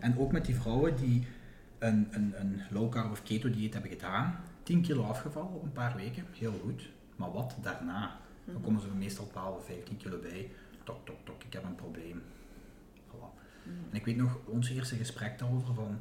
[0.00, 1.26] En ook met die vrouwen die
[1.78, 5.72] een, een, een low carb of keto dieet hebben gedaan, 10 kilo afgevallen op een
[5.72, 6.88] paar weken, heel goed.
[7.16, 8.18] Maar wat daarna?
[8.44, 8.64] Dan mhm.
[8.64, 10.50] komen ze meestal 12 of 15 kilo bij.
[10.84, 12.22] Tok, tok, tok, ik heb een probleem.
[13.08, 13.30] Voilà.
[13.62, 13.74] Mhm.
[13.90, 15.98] En ik weet nog ons eerste gesprek daarover van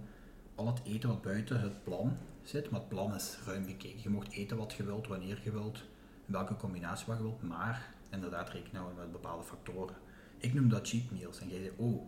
[0.56, 2.18] al het eten wat buiten het plan
[2.54, 4.02] maar het plan is ruim gekeken.
[4.02, 5.84] Je mocht eten wat je wilt, wanneer je wilt,
[6.26, 9.96] welke combinatie wat je wilt, maar inderdaad rekenen we met bepaalde factoren.
[10.38, 12.02] Ik noem dat cheat meals en jij zei, oh,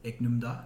[0.00, 0.58] ik noem dat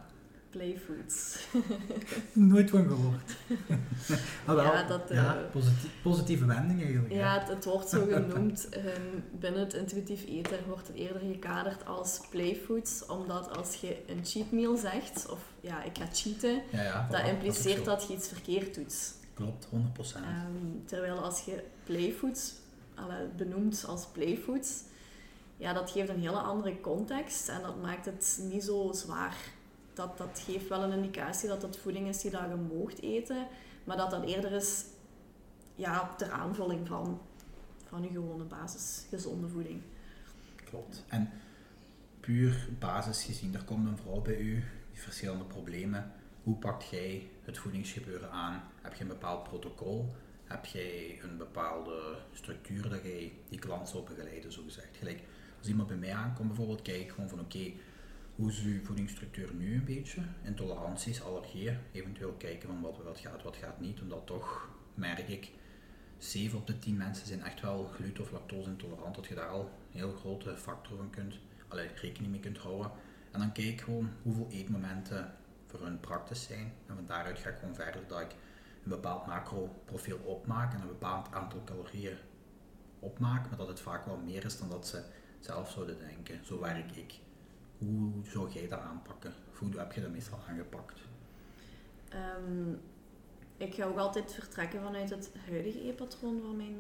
[0.54, 1.46] Playfoods.
[2.32, 3.36] Nooit van gehoord.
[4.46, 5.62] ah, wel, ja, dat, ja, eh,
[6.02, 7.12] positieve wending eigenlijk.
[7.12, 8.68] Ja, het, het, wordt zo genoemd.
[8.76, 14.24] um, binnen het intuïtief eten wordt het eerder gekaderd als playfoods, omdat als je een
[14.24, 18.74] cheat meal zegt, of ja, ik ga cheaten, ja, dat impliceert dat, je iets verkeerd
[18.74, 19.14] doet.
[19.34, 19.68] Klopt, 100%.
[19.68, 22.54] Um, ehm, terwijl als je playfoods
[23.36, 24.82] benoemt als playfoods,
[25.56, 29.36] ja, dat geeft een hele andere context en dat maakt het niet zo zwaar
[29.94, 33.46] dat, dat geeft wel een indicatie dat dat voeding is die dat je moogt eten,
[33.85, 34.85] maar dat dat eerder is
[35.74, 37.20] ja, ter aanvulling van,
[37.87, 39.83] van je gewone basis gezonde voeding.
[40.64, 41.04] Klopt.
[41.09, 41.30] En
[42.20, 46.12] puur basis gezien, er komt een vrouw bij u, die verschillende problemen.
[46.42, 48.62] Hoe pakt jij het voedingsgebeuren aan?
[48.83, 50.14] Heb je een bepaald protocol?
[50.44, 54.96] Heb jij een bepaalde structuur dat jij die klant zal begeleiden, zo gezegd?
[54.96, 55.22] Gelijk,
[55.59, 57.72] als iemand bij mij aankomt bijvoorbeeld, kijk gewoon van oké,
[58.36, 60.20] hoe is uw voedingsstructuur nu een beetje?
[60.42, 65.50] Intoleranties, allergieën, eventueel kijken van wat, wat gaat, wat gaat niet, omdat toch merk ik,
[66.18, 69.48] 7 op de 10 mensen zijn echt wel gluten- of lactose intolerant, dat je daar
[69.48, 71.34] al een heel grote factor van kunt,
[71.68, 72.90] alleen rekening mee kunt houden.
[73.30, 75.34] En dan kijk ik gewoon hoeveel eetmomenten
[75.66, 76.72] voor hun praktisch zijn.
[76.86, 78.30] En van daaruit ga ik gewoon verder dat ik
[78.82, 82.16] een bepaald macro-profiel opmaak en een bepaald aantal calorieën
[82.98, 85.02] opmaak, maar dat het vaak wel meer is dan dat ze
[85.40, 86.44] zelf zouden denken.
[86.44, 87.14] Zo werk ik.
[87.84, 89.32] Hoe zou jij dat aanpakken?
[89.58, 91.00] hoe heb je dat meestal aangepakt?
[92.08, 92.72] Ehm,
[93.56, 96.76] ik ga ook altijd vertrekken vanuit het huidige e-patroon van mijn,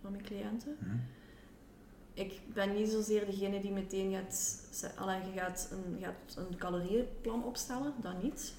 [0.00, 0.76] van mijn cliënten.
[0.78, 0.96] Hm.
[2.14, 4.68] Ik ben niet zozeer degene die meteen gaat,
[5.34, 8.54] gaat, een, gaat een calorieënplan opstellen, dat niet.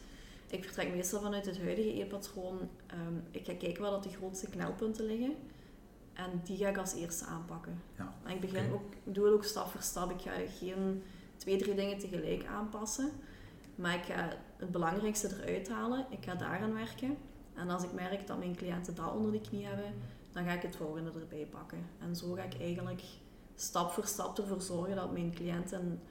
[0.47, 2.69] Ik vertrek meestal vanuit het huidige e-patroon.
[2.87, 5.35] Ehm, ik ga kijken waar dat de grootste knelpunten liggen.
[6.13, 7.81] En die ga ik als eerste aanpakken.
[7.97, 10.11] Ja, en ik begin ook, doe het ook stap voor stap.
[10.11, 11.03] Ik ga geen
[11.39, 13.11] twee, drie dingen tegelijk aanpassen.
[13.75, 16.05] Maar ik ga het belangrijkste eruit halen.
[16.09, 17.17] Ik ga daaraan werken.
[17.53, 19.93] En als ik merk dat mijn cliënten dat onder de knie hebben,
[20.33, 21.85] dan ga ik het volgende erbij pakken.
[21.99, 23.01] En zo ga ik eigenlijk
[23.55, 26.01] stap voor stap ervoor zorgen dat mijn cliënten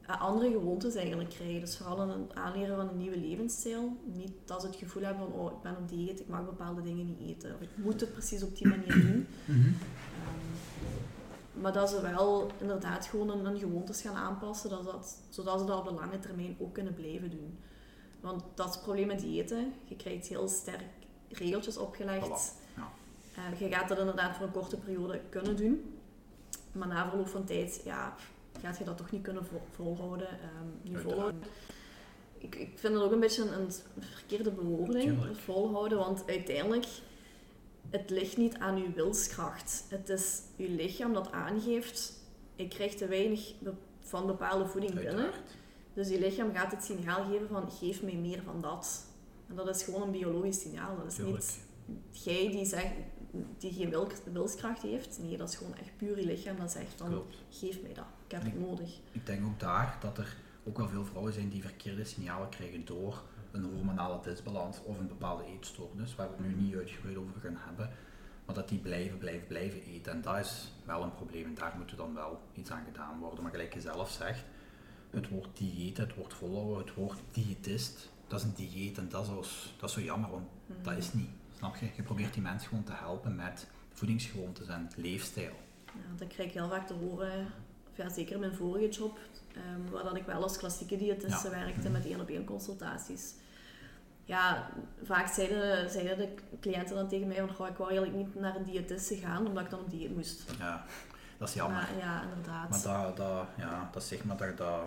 [0.00, 1.60] eh, andere gewoontes eigenlijk krijgen.
[1.60, 3.96] Dus vooral een aanleren van een nieuwe levensstijl.
[4.04, 6.82] Niet dat ze het gevoel hebben van, oh, ik ben op dieet, ik mag bepaalde
[6.82, 7.54] dingen niet eten.
[7.54, 9.26] Of ik moet het precies op die manier doen.
[9.44, 9.74] Mm
[11.60, 15.78] maar dat ze wel inderdaad gewoon een, gewoontes gaan aanpassen, dat dat, zodat ze dat
[15.78, 17.58] op de lange termijn ook kunnen blijven doen.
[18.20, 19.72] Want dat is het probleem met diëten.
[19.84, 20.84] Je krijgt heel sterk
[21.28, 22.54] regeltjes opgelegd.
[22.76, 22.88] Ja.
[23.52, 25.98] Uh, je gaat dat inderdaad voor een korte periode kunnen doen.
[26.72, 28.14] Maar na verloop van tijd ja,
[28.60, 30.28] gaat je dat toch niet kunnen volhouden.
[30.84, 31.42] Um, volhouden.
[32.38, 35.98] Ik, ik vind het ook een beetje een, een verkeerde bewoording, volhouden.
[35.98, 36.86] Want uiteindelijk
[37.90, 39.84] het ligt niet aan uw wilskracht.
[39.88, 42.12] Het is uw lichaam dat aangeeft,
[42.56, 43.52] ik krijg te weinig
[44.00, 45.30] van bepaalde voeding binnen.
[45.94, 49.06] Dus je lichaam gaat het signaal geven van, geef mij meer van dat.
[49.48, 50.96] En dat is gewoon een biologisch signaal.
[50.96, 51.68] Dat is niet
[52.10, 52.92] jij die, zegt,
[53.58, 53.94] die geen
[54.32, 55.18] wilskracht heeft.
[55.22, 58.04] Nee, dat is gewoon echt puur je lichaam dat zegt van, geef mij dat.
[58.26, 58.98] Ik heb het nodig.
[59.12, 62.84] Ik denk ook daar dat er ook wel veel vrouwen zijn die verkeerde signalen krijgen
[62.84, 63.22] door
[63.52, 67.58] een hormonale disbalans of een bepaalde eetstoornis, waar we het nu niet uitgebreid over gaan
[67.58, 67.90] hebben,
[68.44, 70.12] maar dat die blijven, blijven, blijven eten.
[70.12, 73.42] En dat is wel een probleem en daar moet dan wel iets aan gedaan worden.
[73.42, 74.44] Maar gelijk je zelf zegt,
[75.10, 79.30] het woord dieet, het woord volhouden, het woord diëtist, dat is een dieet en dat
[79.40, 80.48] is, dat is zo jammer, want
[80.82, 81.30] dat is niet.
[81.56, 81.88] Snap je?
[81.96, 85.52] Je probeert die mensen gewoon te helpen met voedingsgewoontes en leefstijl.
[85.86, 87.46] Ja, dan krijg ik heel vaak te horen
[88.02, 89.18] ja, zeker mijn vorige job,
[89.56, 93.34] um, waar dat ik wel als klassieke diëtiste werkte met één op één consultaties.
[94.24, 94.70] Ja,
[95.02, 98.56] vaak zeiden, zeiden de cliënten dan tegen mij van, goh, ik wou eigenlijk niet naar
[98.56, 100.44] een diëtiste gaan, omdat ik dan op dieet moest.
[100.58, 100.84] Ja,
[101.38, 101.88] dat is jammer.
[101.98, 102.70] ja, inderdaad.
[102.70, 104.82] Maar dat, dat, ja, dat zeg maar dat, dat,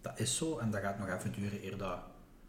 [0.00, 1.98] dat is zo en dat gaat nog even duren eer dat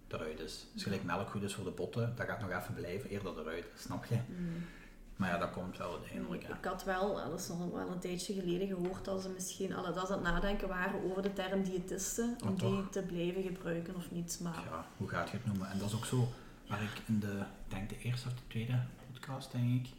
[0.07, 0.67] eruit is.
[0.73, 3.37] Dus gelijk melk goed is voor de botten, dat gaat nog even blijven eer dat
[3.37, 4.17] eruit is, snap je?
[4.27, 4.65] Mm.
[5.15, 6.43] Maar ja, dat komt wel uiteindelijk.
[6.43, 9.93] Ik had wel, dat is al wel een tijdje geleden gehoord, dat ze misschien alle
[9.93, 14.11] dat aan het nadenken waren over de term diëtisten, om die te blijven gebruiken of
[14.11, 14.39] niet.
[14.43, 14.63] Maar...
[14.69, 15.69] Ja, hoe gaat je het noemen?
[15.69, 16.27] En dat is ook zo
[16.67, 18.79] waar ik in de, ik denk de eerste of de tweede
[19.11, 19.93] podcast, denk ik,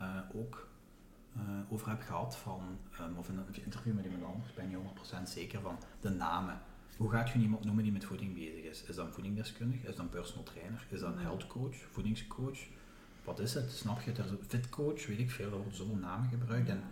[0.00, 0.68] uh, ook
[1.36, 4.76] uh, over heb gehad van, um, of in een interview met iemand anders, ben je
[5.20, 6.60] 100% zeker van de namen.
[6.96, 8.82] Hoe gaat je iemand noemen die met voeding bezig is?
[8.82, 9.88] Is dat een voedingdeskundige?
[9.88, 10.86] Is dat een personal trainer?
[10.88, 11.76] Is dat een health coach?
[11.90, 12.58] Voedingscoach?
[13.28, 13.70] Wat is het?
[13.70, 14.12] Snap je?
[14.12, 16.68] Er is een fitcoach, weet ik veel, er worden zoveel namen gebruikt.
[16.68, 16.82] En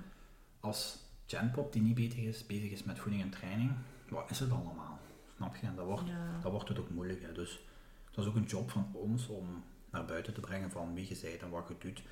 [0.61, 3.73] als Genpop, die niet bezig is, bezig is met voeding en training,
[4.09, 4.99] wat is het allemaal?
[5.37, 5.67] Snap je?
[5.67, 6.05] En dat wordt,
[6.43, 7.23] dat wordt het ook moeilijk.
[7.23, 7.33] Hè.
[7.33, 7.61] Dus
[8.11, 11.19] dat is ook een job van ons om naar buiten te brengen van wie je
[11.23, 12.03] bent en wat je doet.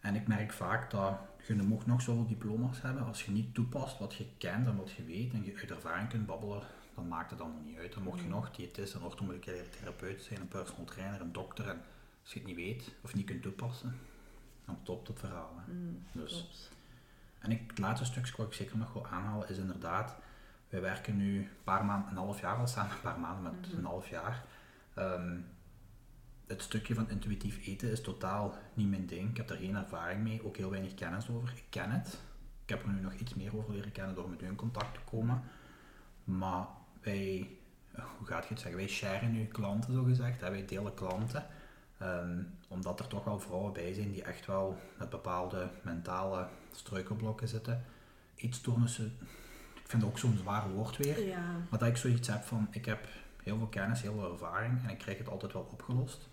[0.00, 3.98] En ik merk vaak dat je mag nog zoveel diploma's hebben, als je niet toepast
[3.98, 6.62] wat je kent en wat je weet en je uit ervaring kunt babbelen,
[6.94, 7.92] dan maakt het allemaal niet uit.
[7.92, 11.80] Dan mocht je nog diëtist, een orthomoleculaire therapeut zijn, een personal trainer, een dokter en
[12.22, 13.98] als je het niet weet of niet kunt toepassen,
[14.64, 15.54] dan stopt het verhaal.
[15.56, 15.72] Hè.
[15.72, 16.70] Mm, dus.
[17.38, 20.16] En ik, het laatste stukje wat ik zeker nog wil aanhalen is inderdaad,
[20.68, 23.68] wij werken nu een paar maanden, een half jaar al samen, een paar maanden met
[23.68, 23.78] mhm.
[23.78, 24.44] een half jaar.
[24.94, 25.38] Ehm,
[26.46, 29.30] het stukje van intuïtief eten is totaal niet mijn ding.
[29.30, 31.52] Ik heb daar geen ervaring mee, ook heel weinig kennis over.
[31.56, 32.20] Ik ken het.
[32.62, 34.94] Ik heb er nu nog iets meer over leren kennen door met u in contact
[34.94, 35.42] te komen.
[36.24, 36.66] Maar
[37.00, 37.50] wij,
[38.18, 40.40] hoe gaat je het zeggen, wij sharen nu klanten zo gezegd.
[40.40, 41.46] Wij delen klanten.
[42.02, 47.48] Um, omdat er toch wel vrouwen bij zijn die echt wel met bepaalde mentale struikelblokken
[47.48, 47.84] zitten.
[48.34, 49.16] Eetstoornissen,
[49.74, 51.26] ik vind ook zo'n zwaar woord weer.
[51.26, 51.56] Ja.
[51.70, 53.08] Maar dat ik zoiets heb van, ik heb
[53.42, 56.28] heel veel kennis, heel veel ervaring en ik krijg het altijd wel opgelost.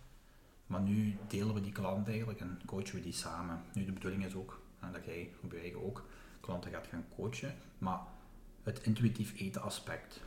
[0.68, 3.62] Maar nu delen we die klant eigenlijk en coachen we die samen.
[3.74, 6.06] Nu de bedoeling is ook en dat jij, hoe je ook,
[6.40, 7.56] klanten gaat gaan coachen.
[7.78, 8.00] Maar
[8.64, 10.22] het intuïtief eten aspect,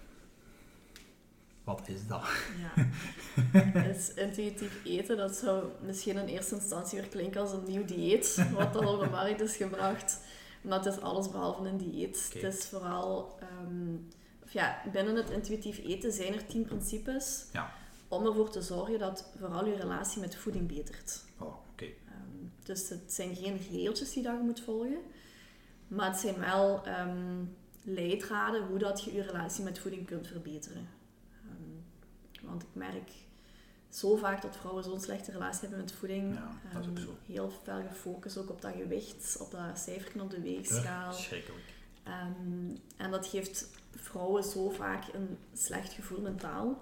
[1.64, 2.24] wat is dat?
[2.60, 3.82] Ja.
[3.92, 8.46] is intuïtief eten, dat zou misschien in eerste instantie weer klinken als een nieuw dieet,
[8.54, 10.18] wat dan op de markt is gebracht.
[10.62, 12.30] Maar het is alles behalve een dieet.
[12.32, 14.08] Het is vooral, um,
[14.44, 17.72] of ja, binnen het intuïtief eten zijn er tien principes ja.
[18.08, 21.24] om ervoor te zorgen dat vooral je relatie met voeding betert.
[21.38, 21.84] Oh, oké.
[21.84, 24.98] Ehm, dus het zijn geen regeltjes die dat je moet volgen,
[25.88, 30.88] maar het zijn wel um, leidraden hoe dat je je relatie met voeding kunt verbeteren.
[32.52, 33.10] Want ik merk
[33.88, 36.34] zo vaak dat vrouwen zo'n slechte relatie hebben met voeding.
[36.34, 37.16] Ja, dat is ook ehm, zo.
[37.26, 41.12] Heel veel gefocust ook op dat gewicht, op dat cijfer op de weegschaal.
[41.12, 41.64] Schrikkelijk.
[42.06, 46.78] Um, en dat geeft vrouwen zo vaak een slecht gevoel mentaal.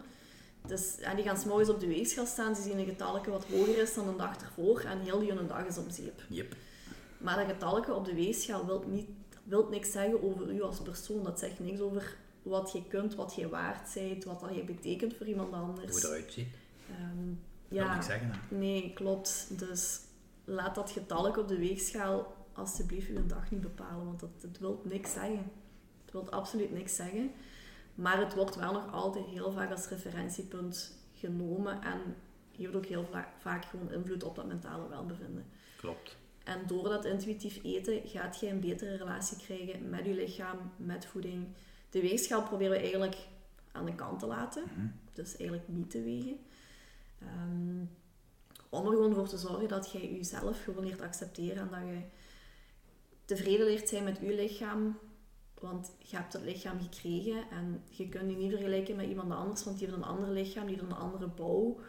[0.66, 3.78] Dus ja, die gaan s'morgens op de weegschaal staan, ze zien een getalletje wat hoger
[3.78, 6.22] is dan een dag ervoor en heel die hun dag is om zeep.
[6.28, 6.56] Yep.
[7.18, 9.08] Maar dat getalletje op de weegschaal wil, niet,
[9.42, 11.24] wil niks zeggen over u als persoon.
[11.24, 15.14] Dat zegt niks over wat je kunt, wat je waard bent, wat dat je betekent
[15.14, 15.90] voor iemand anders.
[15.90, 16.48] Hoe eruit ziet.
[16.90, 18.32] Um, ja, ik zeggen.
[18.48, 19.58] Nee, klopt.
[19.58, 20.00] Dus
[20.44, 24.82] laat dat getalk op de weegschaal alsjeblieft uw dag niet bepalen, want dat, het wil
[24.84, 25.50] niks zeggen.
[26.04, 27.32] Het wil absoluut niks zeggen.
[27.94, 32.00] Maar het wordt wel nog altijd heel vaak als referentiepunt genomen en
[32.56, 35.46] heeft ook heel vaak gewoon invloed op dat mentale welbevinden.
[35.76, 36.16] Klopt.
[36.44, 41.06] En door dat intuïtief eten gaat je een betere relatie krijgen met je lichaam, met
[41.06, 41.46] voeding,
[41.90, 43.16] de weegschaal proberen we eigenlijk
[43.72, 44.62] aan de kant te laten.
[44.62, 44.86] Mhm.
[45.12, 46.38] Dus eigenlijk niet te wegen.
[47.22, 47.90] Um,
[48.68, 52.02] om er gewoon voor te zorgen dat je jezelf gewoon leert accepteren en dat je
[53.24, 54.98] tevreden leert zijn met je lichaam.
[55.60, 59.64] Want je hebt het lichaam gekregen en je kunt je niet vergelijken met iemand anders,
[59.64, 61.80] want die heeft een ander lichaam, die heeft een andere bouw.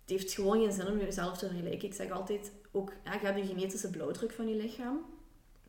[0.00, 1.88] Het heeft gewoon geen zin om jezelf te vergelijken.
[1.88, 5.04] Ik zeg altijd, ook, ja, je hebt de genetische blauwdruk van je lichaam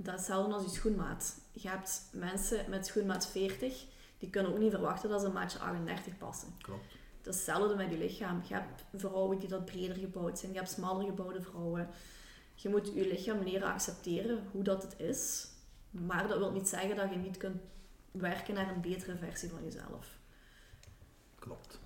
[0.03, 1.39] dat is hetzelfde als je schoenmaat.
[1.51, 3.85] Je hebt mensen met schoenmaat 40,
[4.17, 6.55] die kunnen ook niet verwachten dat ze een maatje 38 passen.
[6.61, 6.95] Klopt.
[7.21, 8.41] Dat is hetzelfde met je lichaam.
[8.47, 11.89] Je hebt vrouwen die dat breder gebouwd zijn, je hebt smaller gebouwde vrouwen.
[12.53, 15.47] Je moet je lichaam leren accepteren hoe dat het is.
[15.91, 17.61] Maar dat wil niet zeggen dat je niet kunt
[18.11, 20.17] werken naar een betere versie van jezelf.
[21.39, 21.79] Klopt.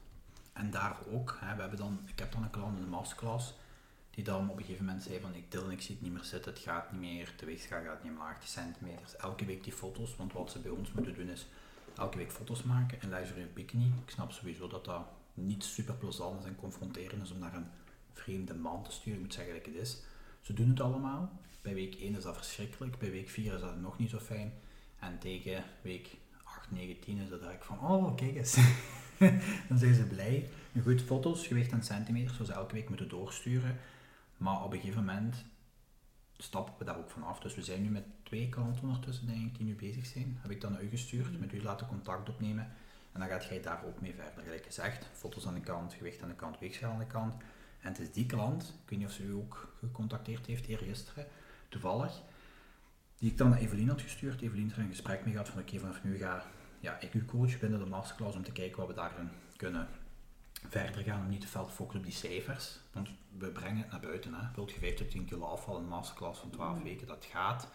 [0.54, 3.54] En daar ook, hè, we hebben dan, ik heb dan een klant in de masterclass
[4.16, 6.24] die dan op een gegeven moment zei van ik til ik zie het niet meer
[6.24, 9.16] zitten, het gaat niet meer, de weegschaal gaat niet omlaag, die centimeters.
[9.16, 11.48] Elke week die foto's, want wat ze bij ons moeten doen is
[11.98, 13.86] elke week foto's maken en luisteren in bikini.
[13.86, 17.68] Ik snap sowieso dat dat niet super plezant is en confronterend is om naar een
[18.14, 19.14] vreemde man te sturen.
[19.14, 20.02] Ik moet zeggen dat het is.
[20.42, 21.32] Ze doen het allemaal.
[21.62, 24.54] Bij week 1 is dat verschrikkelijk, bij week 4 is dat nog niet zo fijn.
[25.00, 28.58] En tegen week 8, 9, 10 is dat ik van, oh kijk eens.
[29.70, 30.50] dan zijn ze blij.
[30.84, 33.78] Goed, foto's, gewicht en centimeters, zoals elke week moeten doorsturen.
[34.38, 35.46] Maar op een gegeven moment
[36.38, 37.40] stappen we daar ook vanaf.
[37.40, 40.38] Dus we zijn nu met twee klanten ondertussen, denk ik, die nu bezig zijn.
[40.42, 42.64] Heb ik dan naar u gestuurd, met u laten contact opnemen.
[43.12, 44.44] En dan gaat jij daar ook mee verder.
[44.44, 47.34] Gelijk gezegd, foto's aan de kant, gewicht aan de kant, weegschaal aan de kant.
[47.82, 51.28] En het is die klant, ik weet niet of ze u ook gecontacteerd heeft, eergisteren,
[51.70, 52.22] toevallig,
[53.18, 54.42] die ik dan naar Evelien had gestuurd.
[54.42, 56.46] Evelien er een gesprek mee gehad van oké, vanaf nu ga
[56.80, 59.88] ja, ik u coach binnen de masterclass om te kijken wat we daarin kunnen
[60.70, 62.80] verder gaan om niet te veel te focussen op die cijfers.
[62.92, 64.34] Want we brengen het naar buiten.
[64.34, 64.48] Hè.
[64.56, 66.84] Wilt je 5 tot 10 kilo afvallen in een masterclass van 12 mm.
[66.84, 67.68] weken, dat gaat.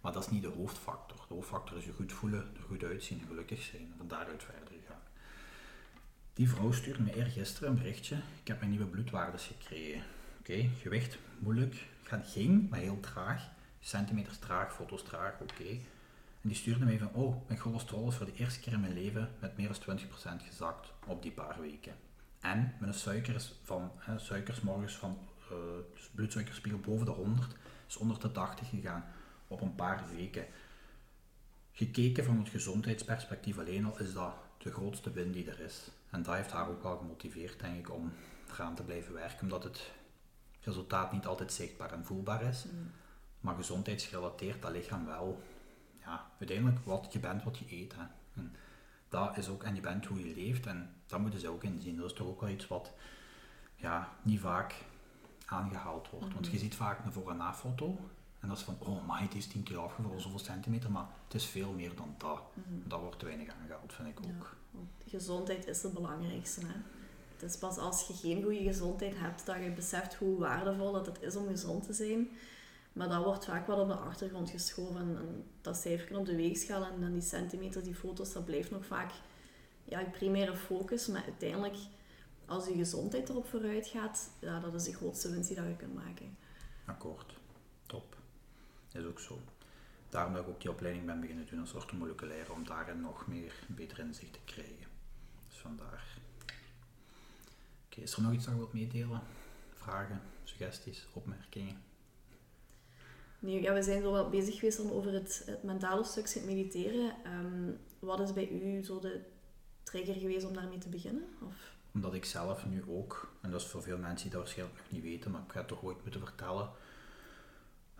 [0.00, 1.24] Maar dat is niet de hoofdfactor.
[1.28, 3.82] De hoofdfactor is je goed voelen, er goed uitzien en gelukkig zijn.
[3.82, 5.00] En van daaruit verder gaan.
[6.34, 8.16] Die vrouw stuurde me eergisteren een berichtje.
[8.40, 10.02] Ik heb mijn nieuwe bloedwaardes gekregen.
[10.38, 11.86] Oké, gewicht moeilijk.
[12.02, 13.50] Gaat ging, maar heel traag.
[13.80, 15.68] Centimeters traag, foto's traag, oké.
[16.44, 18.92] En die stuurde mij van, oh, mijn cholesterol is voor de eerste keer in mijn
[18.92, 20.02] leven met meer dan 20%
[20.46, 21.94] gezakt op die paar weken.
[22.44, 25.18] En mijn suiker is van, hè, suikers morgens van,
[25.52, 25.58] uh,
[25.94, 27.56] dus bloedsuikerspiegel boven de 100,
[27.88, 29.04] is onder de 80 gegaan
[29.48, 30.46] op een paar weken.
[31.72, 35.90] Gekeken van het gezondheidsperspectief alleen al is dat de grootste win die er is.
[36.10, 38.12] En dat heeft haar ook wel gemotiveerd, denk ik, om
[38.52, 39.90] eraan te blijven werken, omdat het
[40.60, 42.64] resultaat niet altijd zichtbaar en voelbaar is.
[42.64, 42.90] Mm.
[43.40, 45.42] Maar gezondheidsgerelateerd, dat lichaam wel,
[46.00, 47.94] ja, uiteindelijk wat je bent, wat je eet.
[47.94, 48.04] Hè.
[48.34, 48.54] En
[49.14, 51.96] dat is ook, en je bent hoe je leeft, en dat moeten ze ook inzien.
[51.96, 52.92] Dat is toch ook wel iets wat
[53.76, 54.74] ja, niet vaak
[55.46, 56.32] aangehaald wordt.
[56.32, 56.60] Want je mhm.
[56.60, 57.98] ziet vaak een voor- en na-foto,
[58.40, 61.34] en dat is van, oh my, het is 10 kilo afgevallen, zoveel centimeter, maar het
[61.34, 62.40] is veel meer dan dat.
[62.54, 62.88] Mhm.
[62.88, 64.56] Dat wordt te weinig aangehaald, vind ik ook.
[65.06, 66.60] gezondheid is het belangrijkste.
[66.60, 66.74] Hè?
[67.32, 71.06] Het is pas als je geen goede gezondheid hebt, dat je beseft hoe waardevol dat
[71.06, 72.28] het is om gezond te zijn.
[72.94, 75.00] Maar dat wordt vaak wel op de achtergrond geschoven.
[75.00, 78.86] En dat cijfer op de weegschaal en dan die centimeter, die foto's, dat blijft nog
[78.86, 79.12] vaak
[79.84, 81.06] ja, je primaire focus.
[81.06, 81.76] Maar uiteindelijk,
[82.46, 85.76] als je gezondheid erop vooruit gaat, ja, dat is de grootste winst die dat je
[85.76, 86.36] kunt maken.
[86.84, 87.34] Akkoord.
[87.86, 88.16] Top.
[88.92, 89.38] Is ook zo.
[90.08, 93.54] Daarom dat ik ook die opleiding ben beginnen doen als orthomoleculair, om daarin nog meer
[93.66, 94.86] beter inzicht te krijgen.
[95.48, 96.18] Dus vandaar.
[97.86, 99.20] Oké, is er nog iets dat je wilt meedelen?
[99.74, 101.82] Vragen, suggesties, opmerkingen?
[103.46, 107.14] Ja, we zijn zo wel bezig geweest over het, het mentale stuk, het mediteren.
[107.24, 109.20] Ehm, wat is bij u zo de
[109.82, 111.24] trigger geweest om daarmee te beginnen?
[111.46, 111.72] Of?
[111.94, 114.90] Omdat ik zelf nu ook, en dat is voor veel mensen die dat waarschijnlijk nog
[114.90, 116.70] niet weten, maar ik ga het toch ooit moeten vertellen.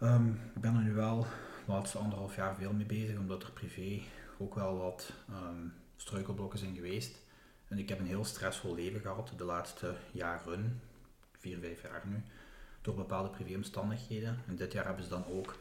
[0.03, 1.27] Um, ik ben er nu wel
[1.67, 4.03] de laatste anderhalf jaar veel mee bezig, omdat er privé
[4.39, 7.23] ook wel wat um, struikelblokken zijn geweest.
[7.69, 10.81] En ik heb een heel stressvol leven gehad de laatste jaren,
[11.39, 12.23] vier, vijf jaar nu
[12.85, 14.43] door bepaalde privéomstandigheden.
[14.47, 15.57] En dit jaar hebben ze dan ook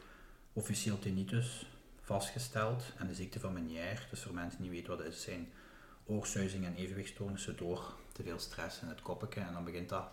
[0.52, 1.66] officieel tinnitus
[2.00, 4.00] vastgesteld en de ziekte van Meniere.
[4.10, 5.48] Dus voor mensen die niet weten wat het is, zijn
[6.06, 10.08] oorsuizing en evenwichtstoornissen door te veel stress in het koppetje en dan begint dat.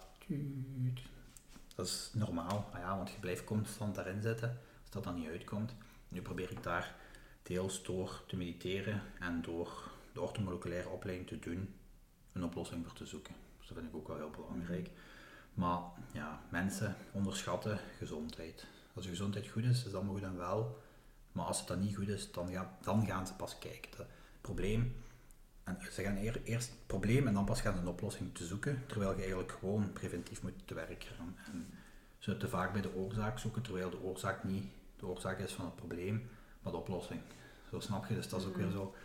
[1.75, 4.49] Dat is normaal, ja, want je blijft constant daarin zitten
[4.81, 5.73] als dat dan niet uitkomt.
[6.07, 6.95] Nu probeer ik daar
[7.43, 11.73] deels door te mediteren en door de orthomoleculaire opleiding te doen
[12.31, 13.35] een oplossing voor te zoeken.
[13.57, 14.89] Dus dat vind ik ook wel heel belangrijk.
[15.53, 15.79] Maar
[16.11, 18.65] ja, mensen onderschatten gezondheid.
[18.93, 20.79] Als je gezondheid goed is, is dat goed en wel.
[21.31, 23.97] Maar als het dan niet goed is, dan, gaan, dan gaan ze pas kijken.
[23.97, 24.95] Het probleem,
[25.63, 28.83] en ze gaan eerst het probleem en dan pas gaan ze een oplossing te zoeken,
[28.87, 31.35] terwijl je eigenlijk gewoon preventief moet te werk gaan.
[31.45, 31.67] En
[32.17, 35.65] ze te vaak bij de oorzaak zoeken, terwijl de oorzaak niet de oorzaak is van
[35.65, 36.29] het probleem,
[36.61, 37.21] maar de oplossing.
[37.69, 38.75] Zo snap je, dus dat is ook weer mhm.
[38.75, 38.95] zo.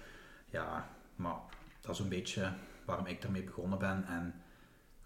[0.50, 1.38] Ja, maar
[1.80, 2.52] dat is een beetje
[2.84, 4.04] waarom ik ermee begonnen ben.
[4.06, 4.34] En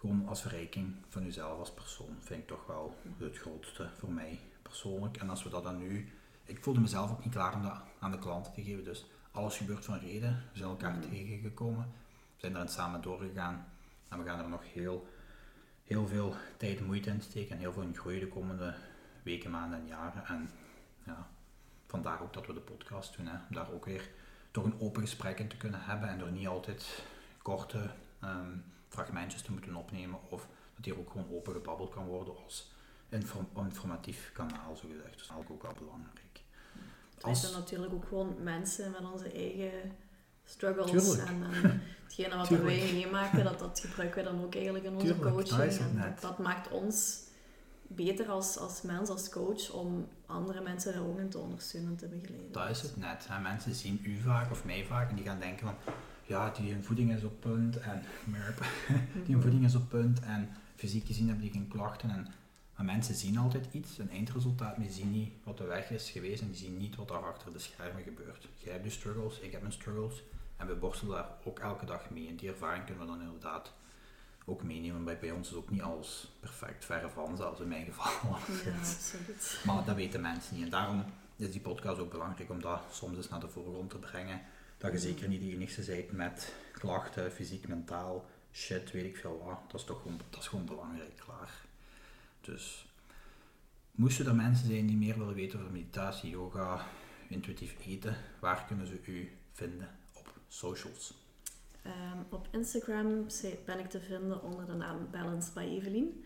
[0.00, 4.40] gewoon als verrijking van jezelf als persoon vind ik toch wel het grootste voor mij
[4.62, 5.16] persoonlijk.
[5.16, 6.12] En als we dat dan nu,
[6.44, 9.56] ik voelde mezelf ook niet klaar om dat aan de klanten te geven, dus alles
[9.56, 10.42] gebeurt van reden.
[10.52, 11.00] We zijn elkaar mm.
[11.00, 11.92] tegengekomen,
[12.34, 13.66] we zijn erin samen doorgegaan
[14.08, 15.08] en we gaan er nog heel,
[15.84, 18.74] heel veel tijd en moeite in steken en heel veel in groeien de komende
[19.22, 20.26] weken, maanden en jaren.
[20.26, 20.50] En
[21.05, 21.28] ja,
[21.86, 24.11] vandaar ook dat we de podcast doen, hè, om daar ook weer
[24.51, 27.05] toch een open gesprek in te kunnen hebben en door niet altijd
[27.42, 27.90] korte
[28.20, 28.57] ehm,
[28.91, 32.70] fragmentjes te moeten opnemen of dat hier ook gewoon open gebabbeld kan worden als
[33.09, 35.18] inform informatief kanaal, zo gezegd.
[35.18, 36.43] Dus dat is ook wel belangrijk.
[37.20, 39.93] Wij zijn natuurlijk ook gewoon mensen met onze eigen
[40.45, 44.95] struggles en, en hetgene wat wij meemaken, dat, dat gebruiken wij dan ook eigenlijk in
[44.95, 45.78] onze coaching.
[45.78, 47.18] En dat, maakt ons
[47.86, 51.97] beter als, als mens, als coach, om andere mensen er ook in te ondersteunen en
[51.97, 52.53] te begeleiden.
[52.53, 53.26] Dat is het net.
[53.28, 53.41] Hè.
[53.41, 55.95] Mensen zien u vaak of mij vaak en die gaan denken van
[56.31, 58.03] ja, die voeding is op punt en
[58.37, 58.64] merp,
[59.26, 62.26] die voeding is op punt en fysiek gezien hebben die geen klachten en
[62.76, 66.11] Maar mensen zien altijd iets, een eindresultaat, maar die zien niet wat de weg is
[66.11, 68.49] geweest en die zien niet wat daar achter de schermen gebeurt.
[68.59, 70.22] Jij hebt je struggles, ik heb mijn struggles
[70.57, 72.28] en we borstelen daar ook elke dag mee.
[72.28, 73.72] En die ervaring kunnen we dan inderdaad
[74.45, 75.05] ook meenemen.
[75.05, 78.12] Bij, bij ons is ook niet alles perfect, verre van, zelfs in mijn geval.
[78.64, 79.62] Ja, absoluut.
[79.64, 80.64] Maar dat weten mensen niet.
[80.64, 81.05] En daarom
[81.37, 84.41] is die podcast ook belangrijk om dat soms eens naar de voorgrond te brengen.
[84.81, 89.43] Dat je zeker niet de enige bent met klachten, fysiek, mentaal, shit, weet ik veel
[89.45, 89.70] wat.
[89.70, 91.64] Dat is toch gewoon, dat is gewoon belangrijk, klaar.
[92.41, 92.87] Dus
[93.91, 96.87] moesten er mensen zijn die meer willen weten over meditatie, yoga,
[97.28, 101.14] intuïtief eten, waar kunnen ze u vinden op socials?
[101.83, 103.26] Ehm, op Instagram
[103.64, 106.24] ben ik te vinden onder de naam Balance by Evelien.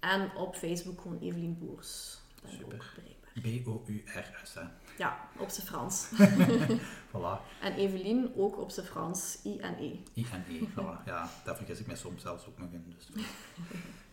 [0.00, 2.18] En op Facebook gewoon Evelien Boers.
[2.42, 2.94] Ben Super.
[3.42, 4.62] B-O-U-R-S, hè.
[4.98, 6.06] Ja, op zijn Frans.
[7.12, 7.60] Voilà.
[7.60, 9.98] En Evelien ook op zijn Frans, I-N-E.
[10.14, 11.04] I-N-E, voilà.
[11.04, 12.94] Ja, daar vergis ik mij soms zelfs ook nog in.
[12.96, 13.24] Dus.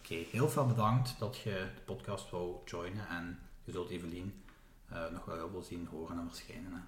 [0.03, 4.43] Oké, heel veel bedankt dat je de podcast wou joinen en je zult Evelien
[4.87, 6.71] eh, nog wel heel veel zien, horen en verschijnen.
[6.73, 6.79] Hè.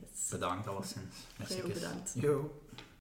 [0.00, 0.28] Yes.
[0.30, 1.14] Bedankt alleszins.
[1.48, 2.12] Jij ook bedankt.
[2.14, 2.61] Yo.